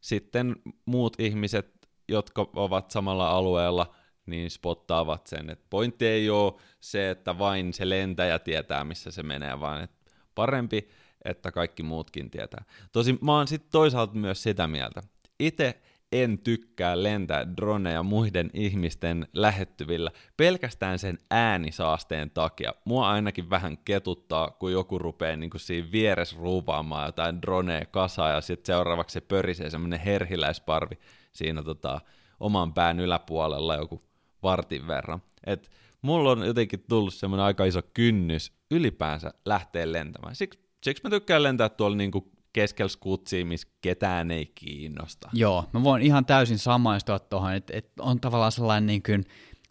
sitten 0.00 0.56
muut 0.86 1.20
ihmiset, 1.20 1.88
jotka 2.08 2.50
ovat 2.56 2.90
samalla 2.90 3.30
alueella, 3.30 3.94
niin 4.26 4.50
spottaavat 4.50 5.26
sen. 5.26 5.50
Et 5.50 5.60
pointti 5.70 6.06
ei 6.06 6.30
ole 6.30 6.54
se, 6.80 7.10
että 7.10 7.38
vain 7.38 7.74
se 7.74 7.88
lentäjä 7.88 8.38
tietää, 8.38 8.84
missä 8.84 9.10
se 9.10 9.22
menee, 9.22 9.60
vaan 9.60 9.82
et 9.82 9.90
parempi, 10.34 10.88
että 11.24 11.52
kaikki 11.52 11.82
muutkin 11.82 12.30
tietää. 12.30 12.64
Tosin 12.92 13.18
mä 13.20 13.32
oon 13.32 13.48
sitten 13.48 13.70
toisaalta 13.70 14.14
myös 14.14 14.42
sitä 14.42 14.66
mieltä. 14.66 15.02
Itse 15.40 15.80
en 16.12 16.38
tykkää 16.38 17.02
lentää 17.02 17.56
droneja 17.56 18.02
muiden 18.02 18.50
ihmisten 18.54 19.26
lähettyvillä 19.32 20.10
pelkästään 20.36 20.98
sen 20.98 21.18
äänisaasteen 21.30 22.30
takia. 22.30 22.74
Mua 22.84 23.10
ainakin 23.10 23.50
vähän 23.50 23.78
ketuttaa, 23.78 24.50
kun 24.50 24.72
joku 24.72 24.98
rupeaa 24.98 25.36
niin 25.36 25.50
kuin 25.50 25.60
siinä 25.60 25.92
vieressä 25.92 26.36
ruuvaamaan 26.38 27.06
jotain 27.06 27.42
droneja 27.42 27.86
kasaa 27.86 28.30
ja 28.30 28.40
sitten 28.40 28.66
seuraavaksi 28.66 29.12
se 29.12 29.20
pörisee 29.20 29.70
semmoinen 29.70 30.00
herhiläisparvi 30.00 30.98
siinä 31.32 31.62
tota, 31.62 32.00
oman 32.40 32.74
pään 32.74 33.00
yläpuolella 33.00 33.74
joku 33.74 34.02
vartin 34.42 34.86
verran. 34.86 35.22
Et 35.46 35.70
mulla 36.02 36.30
on 36.30 36.46
jotenkin 36.46 36.84
tullut 36.88 37.14
semmoinen 37.14 37.44
aika 37.46 37.64
iso 37.64 37.80
kynnys 37.94 38.52
ylipäänsä 38.70 39.34
lähteä 39.44 39.92
lentämään. 39.92 40.36
Siksi, 40.36 40.60
siksi 40.82 41.02
mä 41.04 41.10
tykkään 41.10 41.42
lentää 41.42 41.68
tuolla 41.68 41.96
niinku 41.96 42.32
keskellä 42.58 42.88
skutsia, 42.88 43.44
missä 43.44 43.68
ketään 43.80 44.30
ei 44.30 44.46
kiinnosta. 44.54 45.30
Joo, 45.32 45.64
mä 45.72 45.84
voin 45.84 46.02
ihan 46.02 46.26
täysin 46.26 46.58
samaistua 46.58 47.18
tuohon, 47.18 47.54
että 47.54 47.72
et 47.76 47.92
on 48.00 48.20
tavallaan 48.20 48.52
sellainen 48.52 48.86
niin 48.86 49.02
kuin, 49.02 49.24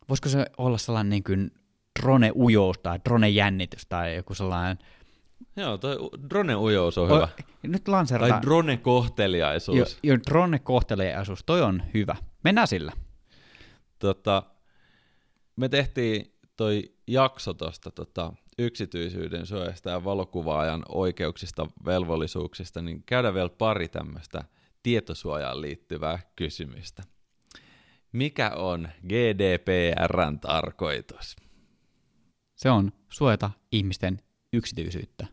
voisiko 0.10 0.30
se 0.30 0.46
olla 0.58 0.78
sellainen 0.78 1.10
niin 1.10 1.24
kuin 1.24 1.52
drone-ujous 2.00 2.78
tai 2.84 3.00
drone-jännitys 3.10 3.86
tai 3.90 4.16
joku 4.16 4.34
sellainen... 4.34 4.78
Joo, 5.56 5.78
toi 5.78 5.98
drone-ujous 6.30 6.98
on 6.98 7.12
o, 7.12 7.16
hyvä. 7.16 7.28
Nyt 7.64 7.88
lanseerataan... 7.88 8.42
Tai 8.42 8.50
drone-kohteliaisuus. 8.50 9.78
Joo, 9.78 9.88
jo, 10.04 10.16
drone-kohteliaisuus, 10.30 11.44
toi 11.46 11.62
on 11.62 11.84
hyvä. 11.94 12.16
Mennään 12.44 12.68
sillä. 12.68 12.92
Tota, 14.00 14.44
me 15.56 15.70
tehtiin 15.70 16.34
toi 16.56 16.94
jakso 17.08 17.54
tuosta 17.54 17.92
tota, 17.92 18.34
yksityisyyden 18.58 19.46
suojasta 19.46 19.90
ja 19.90 20.04
valokuvaajan 20.04 20.84
oikeuksista, 20.90 21.68
velvollisuuksista, 21.86 22.82
niin 22.82 23.04
käydään 23.04 23.34
vielä 23.34 23.50
pari 23.50 23.88
tämmöistä 23.88 24.44
tietosuojaan 24.84 25.62
liittyvää 25.62 26.20
kysymystä. 26.36 27.04
Mikä 28.12 28.50
on 28.50 28.90
GDPRn 29.08 30.40
tarkoitus? 30.40 31.36
Se 32.56 32.70
on 32.70 32.92
suojata 33.10 33.52
ihmisten 33.72 34.22
yksityisyyttä. 34.54 35.28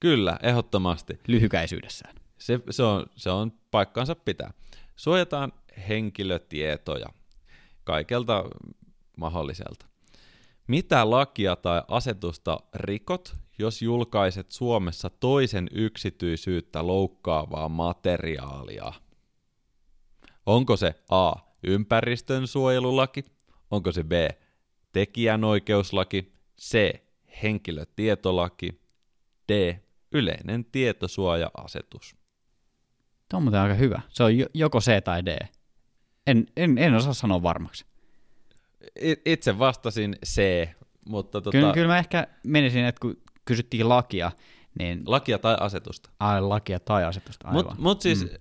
Kyllä, 0.00 0.38
ehdottomasti. 0.42 1.20
Lyhykäisyydessään. 1.26 2.14
Se, 2.38 2.60
se, 2.70 2.82
on, 2.82 3.06
se 3.16 3.30
on 3.30 3.52
paikkansa 3.70 4.14
pitää. 4.14 4.50
Suojataan 4.96 5.52
henkilötietoja 5.88 7.06
kaikelta 7.84 8.44
mahdolliselta. 9.16 9.86
Mitä 10.68 11.10
lakia 11.10 11.56
tai 11.56 11.82
asetusta 11.88 12.58
rikot, 12.74 13.36
jos 13.58 13.82
julkaiset 13.82 14.50
Suomessa 14.50 15.10
toisen 15.10 15.68
yksityisyyttä 15.72 16.86
loukkaavaa 16.86 17.68
materiaalia? 17.68 18.92
Onko 20.46 20.76
se 20.76 20.94
A. 21.10 21.32
Ympäristön 21.62 22.46
suojelulaki? 22.46 23.24
Onko 23.70 23.92
se 23.92 24.04
B. 24.04 24.12
Tekijänoikeuslaki? 24.92 26.32
C. 26.60 27.02
Henkilötietolaki? 27.42 28.80
D. 29.48 29.80
Yleinen 30.12 30.64
tietosuoja-asetus. 30.64 32.16
Tämä 33.28 33.48
on 33.48 33.54
aika 33.54 33.74
hyvä. 33.74 34.00
Se 34.08 34.22
on 34.22 34.32
joko 34.54 34.80
C 34.80 35.04
tai 35.04 35.24
D. 35.26 35.38
En, 36.26 36.46
en, 36.56 36.78
en 36.78 36.94
osaa 36.94 37.14
sanoa 37.14 37.42
varmaksi. 37.42 37.84
Itse 39.24 39.58
vastasin 39.58 40.16
C, 40.26 40.68
mutta... 41.08 41.40
Tota... 41.40 41.58
Kyllä, 41.58 41.72
kyllä 41.72 41.88
mä 41.88 41.98
ehkä 41.98 42.26
menisin, 42.44 42.84
että 42.84 43.00
kun 43.00 43.16
kysyttiin 43.44 43.88
lakia, 43.88 44.32
niin... 44.78 45.02
Lakia 45.06 45.38
tai 45.38 45.56
asetusta. 45.60 46.10
Ai, 46.20 46.40
lakia 46.40 46.80
tai 46.80 47.04
asetusta, 47.04 47.48
aivan. 47.48 47.64
Mutta 47.64 47.82
mut 47.82 48.00
siis 48.00 48.24
mm. 48.24 48.38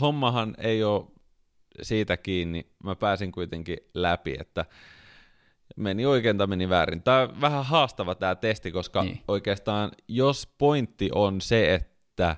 hommahan 0.00 0.54
ei 0.58 0.84
ole 0.84 1.04
siitä 1.82 2.16
kiinni. 2.16 2.66
Mä 2.84 2.94
pääsin 2.94 3.32
kuitenkin 3.32 3.76
läpi, 3.94 4.36
että 4.40 4.64
meni 5.76 6.06
oikein 6.06 6.38
tai 6.38 6.46
meni 6.46 6.68
väärin. 6.68 7.02
Tämä 7.02 7.20
on 7.20 7.40
vähän 7.40 7.64
haastava 7.64 8.14
tämä 8.14 8.34
testi, 8.34 8.72
koska 8.72 9.02
niin. 9.02 9.20
oikeastaan 9.28 9.90
jos 10.08 10.54
pointti 10.58 11.10
on 11.14 11.40
se, 11.40 11.74
että 11.74 12.36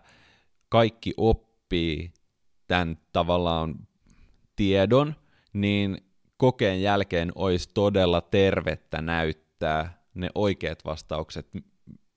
kaikki 0.69 1.15
oppii 1.17 2.13
tämän 2.67 2.99
tavallaan 3.13 3.75
tiedon, 4.57 5.15
niin 5.53 5.99
kokeen 6.37 6.83
jälkeen 6.83 7.33
olisi 7.35 7.69
todella 7.75 8.21
tervettä 8.21 9.01
näyttää 9.03 10.05
ne 10.15 10.31
oikeat 10.35 10.85
vastaukset 10.85 11.47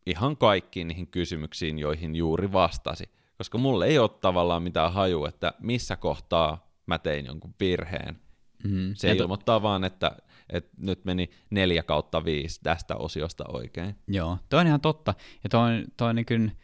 ihan 0.05 0.37
kaikkiin 0.37 0.87
niihin 0.87 1.07
kysymyksiin, 1.07 1.79
joihin 1.79 2.15
juuri 2.15 2.51
vastasi. 2.51 3.09
Koska 3.37 3.57
mulle 3.57 3.85
ei 3.85 3.99
ole 3.99 4.09
tavallaan 4.09 4.63
mitään 4.63 4.93
haju, 4.93 5.25
että 5.25 5.53
missä 5.59 5.95
kohtaa 5.95 6.71
mä 6.85 6.97
tein 6.97 7.25
jonkun 7.25 7.55
virheen. 7.59 8.19
Mm, 8.63 8.93
Se 8.95 9.11
et... 9.11 9.17
ilmoittaa 9.17 9.61
vaan, 9.61 9.83
että, 9.83 10.11
että 10.49 10.71
nyt 10.77 11.05
meni 11.05 11.29
neljä 11.49 11.83
kautta 11.83 12.25
viisi 12.25 12.59
tästä 12.63 12.95
osiosta 12.95 13.43
oikein. 13.47 13.95
Joo, 14.07 14.37
toi 14.49 14.59
on 14.59 14.67
ihan 14.67 14.81
totta. 14.81 15.13
Ja 15.43 15.49
toi, 15.49 15.85
toi 15.97 16.09
on 16.09 16.15
niin 16.15 16.57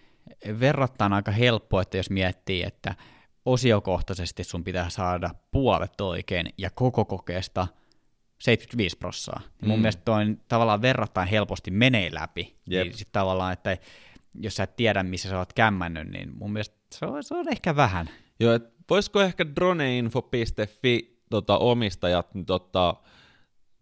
verrattain 0.59 1.13
aika 1.13 1.31
helppo, 1.31 1.81
että 1.81 1.97
jos 1.97 2.09
miettii, 2.09 2.63
että 2.63 2.95
osiokohtaisesti 3.45 4.43
sun 4.43 4.63
pitää 4.63 4.89
saada 4.89 5.29
puolet 5.51 6.01
oikein 6.01 6.49
ja 6.57 6.69
koko 6.69 7.05
kokeesta 7.05 7.67
75 8.39 8.97
prossaa. 8.97 9.41
Mm. 9.61 9.67
Mun 9.67 9.79
mielestä 9.79 10.01
toi 10.05 10.37
tavallaan 10.47 10.81
verrattain 10.81 11.27
helposti 11.27 11.71
menee 11.71 12.13
läpi. 12.13 12.55
Yep. 12.71 12.83
Niin 12.83 12.97
sit 12.97 13.11
tavallaan, 13.11 13.53
että 13.53 13.77
jos 14.35 14.55
sä 14.55 14.63
et 14.63 14.75
tiedä, 14.75 15.03
missä 15.03 15.29
sä 15.29 15.37
oot 15.37 15.53
kämmännyt, 15.53 16.07
niin 16.07 16.31
mun 16.35 16.53
mielestä 16.53 16.75
se 16.91 17.05
on, 17.05 17.23
se 17.23 17.35
on 17.35 17.49
ehkä 17.51 17.75
vähän. 17.75 18.09
Joo, 18.39 18.53
et 18.53 18.73
voisiko 18.89 19.21
ehkä 19.21 19.45
droneinfo.fi 19.55 21.21
tota, 21.29 21.57
omistajat 21.57 22.35
nyt 22.35 22.49
ottaa 22.49 23.03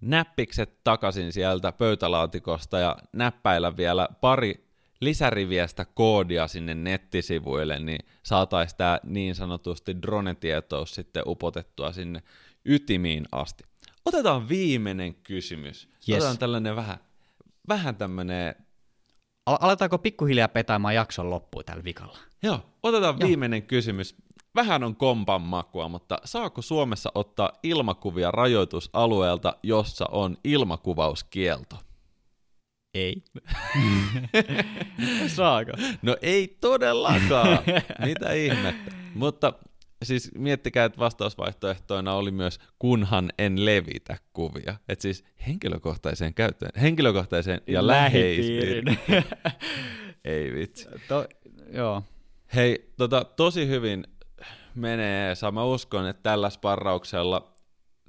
näppikset 0.01 0.84
takaisin 0.84 1.34
sieltä 1.34 1.72
pöytälaatikosta 1.72 2.80
ja 2.80 2.97
näppäillä 3.14 3.78
vielä 3.78 4.09
pari 4.22 4.70
lisäriviestä 5.02 5.86
koodia 5.86 6.47
sinne 6.47 6.74
nettisivuille, 6.74 7.80
niin 7.80 7.99
saataisiin 8.24 8.78
tämä 8.78 8.99
niin 9.04 9.36
sanotusti 9.36 10.02
drone-tietous 10.02 10.95
sitten 10.95 11.24
upotettua 11.26 11.91
sinne 11.91 12.24
ytimiin 12.66 13.26
asti. 13.32 13.64
Otetaan 14.06 14.49
viimeinen 14.49 15.16
kysymys. 15.16 15.89
Yes. 16.10 16.18
Otetaan 16.18 16.38
tällainen 16.38 16.76
vähän, 16.76 16.97
vähän 17.68 17.95
tämmöinen... 17.95 18.56
Aletaanko 19.45 19.97
pikkuhiljaa 19.97 20.47
petaamaan 20.47 20.95
jakson 20.95 21.30
loppuun 21.30 21.66
tällä 21.66 21.84
vikalla? 21.84 22.18
Joo, 22.43 22.60
otetaan 22.84 23.16
Joo. 23.20 23.28
viimeinen 23.28 23.64
kysymys. 23.64 24.16
Vähän 24.56 24.84
on 24.84 24.95
kompan 24.95 25.41
makua, 25.41 25.89
mutta 25.89 26.18
saako 26.26 26.62
Suomessa 26.62 27.12
ottaa 27.16 27.52
ilmakuvia 27.64 28.32
rajoitusalueelta, 28.32 29.56
jossa 29.64 30.06
on 30.12 30.38
ilmakuvauskielto? 30.43 31.76
Ei. 32.94 33.24
Saako? 35.36 35.72
No 36.02 36.18
ei 36.22 36.58
todellakaan. 36.62 37.60
Mitä 38.06 38.34
ihmettä. 38.34 38.92
Mutta 39.16 39.54
siis 40.04 40.32
miettikää, 40.36 40.86
että 40.86 41.00
vastausvaihtoehtoina 41.00 42.14
oli 42.14 42.32
myös 42.32 42.60
kunhan 42.80 43.30
en 43.38 43.66
levitä 43.66 44.18
kuvia. 44.34 44.76
Että 44.89 45.02
siis 45.02 45.24
henkilökohtaiseen 45.48 46.34
käyttöön, 46.34 46.72
henkilökohtaiseen 46.82 47.62
ja 47.68 47.88
läheispiiriin. 47.88 49.00
ei 50.26 50.54
vitsi. 50.54 50.88
To, 51.08 51.28
joo. 51.74 52.04
Hei, 52.56 52.92
tota, 52.98 53.26
tosi 53.26 53.68
hyvin 53.68 54.08
menee. 54.76 55.36
Sama 55.36 55.66
uskon, 55.66 56.08
että 56.08 56.24
tällä 56.24 56.50
sparrauksella 56.50 57.54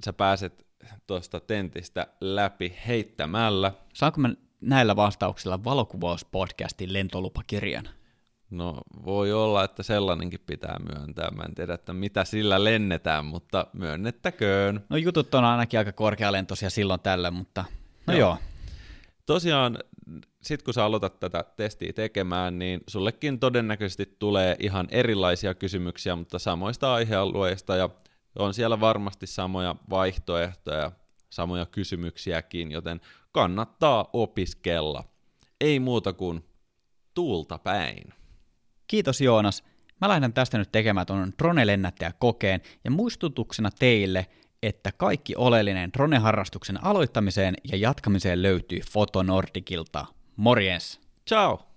sä 0.05 0.13
pääset 0.13 0.65
tuosta 1.07 1.39
tentistä 1.39 2.07
läpi 2.21 2.75
heittämällä. 2.87 3.71
Saanko 3.93 4.21
mä 4.21 4.29
näillä 4.63 4.95
vastauksilla 4.95 5.63
valokuvauspodcastin 5.63 6.93
lentolupakirjan? 6.93 7.89
No 8.49 8.81
voi 9.05 9.33
olla, 9.33 9.63
että 9.63 9.83
sellainenkin 9.83 10.39
pitää 10.45 10.77
myöntää. 10.93 11.31
Mä 11.31 11.43
en 11.43 11.55
tiedä, 11.55 11.73
että 11.73 11.93
mitä 11.93 12.25
sillä 12.25 12.63
lennetään, 12.63 13.25
mutta 13.25 13.67
myönnettäköön. 13.73 14.85
No 14.89 14.97
jutut 14.97 15.35
on 15.35 15.43
ainakin 15.43 15.79
aika 15.79 15.91
korkealentoisia 15.91 16.69
silloin 16.69 16.99
tällä, 16.99 17.31
mutta 17.31 17.65
no 18.07 18.13
joo. 18.13 18.19
joo. 18.19 18.37
Tosiaan, 19.25 19.79
sit 20.41 20.63
kun 20.63 20.73
sä 20.73 20.85
aloitat 20.85 21.19
tätä 21.19 21.43
testiä 21.57 21.93
tekemään, 21.93 22.59
niin 22.59 22.81
sullekin 22.87 23.39
todennäköisesti 23.39 24.15
tulee 24.19 24.55
ihan 24.59 24.87
erilaisia 24.91 25.53
kysymyksiä, 25.53 26.15
mutta 26.15 26.39
samoista 26.39 26.93
aihealueista 26.93 27.75
ja 27.75 27.89
on 28.39 28.53
siellä 28.53 28.79
varmasti 28.79 29.27
samoja 29.27 29.75
vaihtoehtoja, 29.89 30.91
samoja 31.35 31.65
kysymyksiäkin, 31.65 32.71
joten 32.71 33.01
kannattaa 33.31 34.09
opiskella. 34.13 35.03
Ei 35.61 35.79
muuta 35.79 36.13
kuin 36.13 36.45
tuulta 37.13 37.57
päin. 37.57 38.13
Kiitos 38.87 39.21
Joonas. 39.21 39.63
Mä 40.01 40.09
lähden 40.09 40.33
tästä 40.33 40.57
nyt 40.57 40.71
tekemään 40.71 41.05
tuon 41.05 41.33
kokeen 42.19 42.61
ja 42.83 42.91
muistutuksena 42.91 43.69
teille, 43.79 44.27
että 44.63 44.91
kaikki 44.91 45.35
oleellinen 45.35 45.91
drone-harrastuksen 45.93 46.83
aloittamiseen 46.83 47.55
ja 47.71 47.77
jatkamiseen 47.77 48.41
löytyy 48.41 48.79
Fotonordikilta. 48.91 50.05
Morjens! 50.35 51.01
Ciao! 51.29 51.72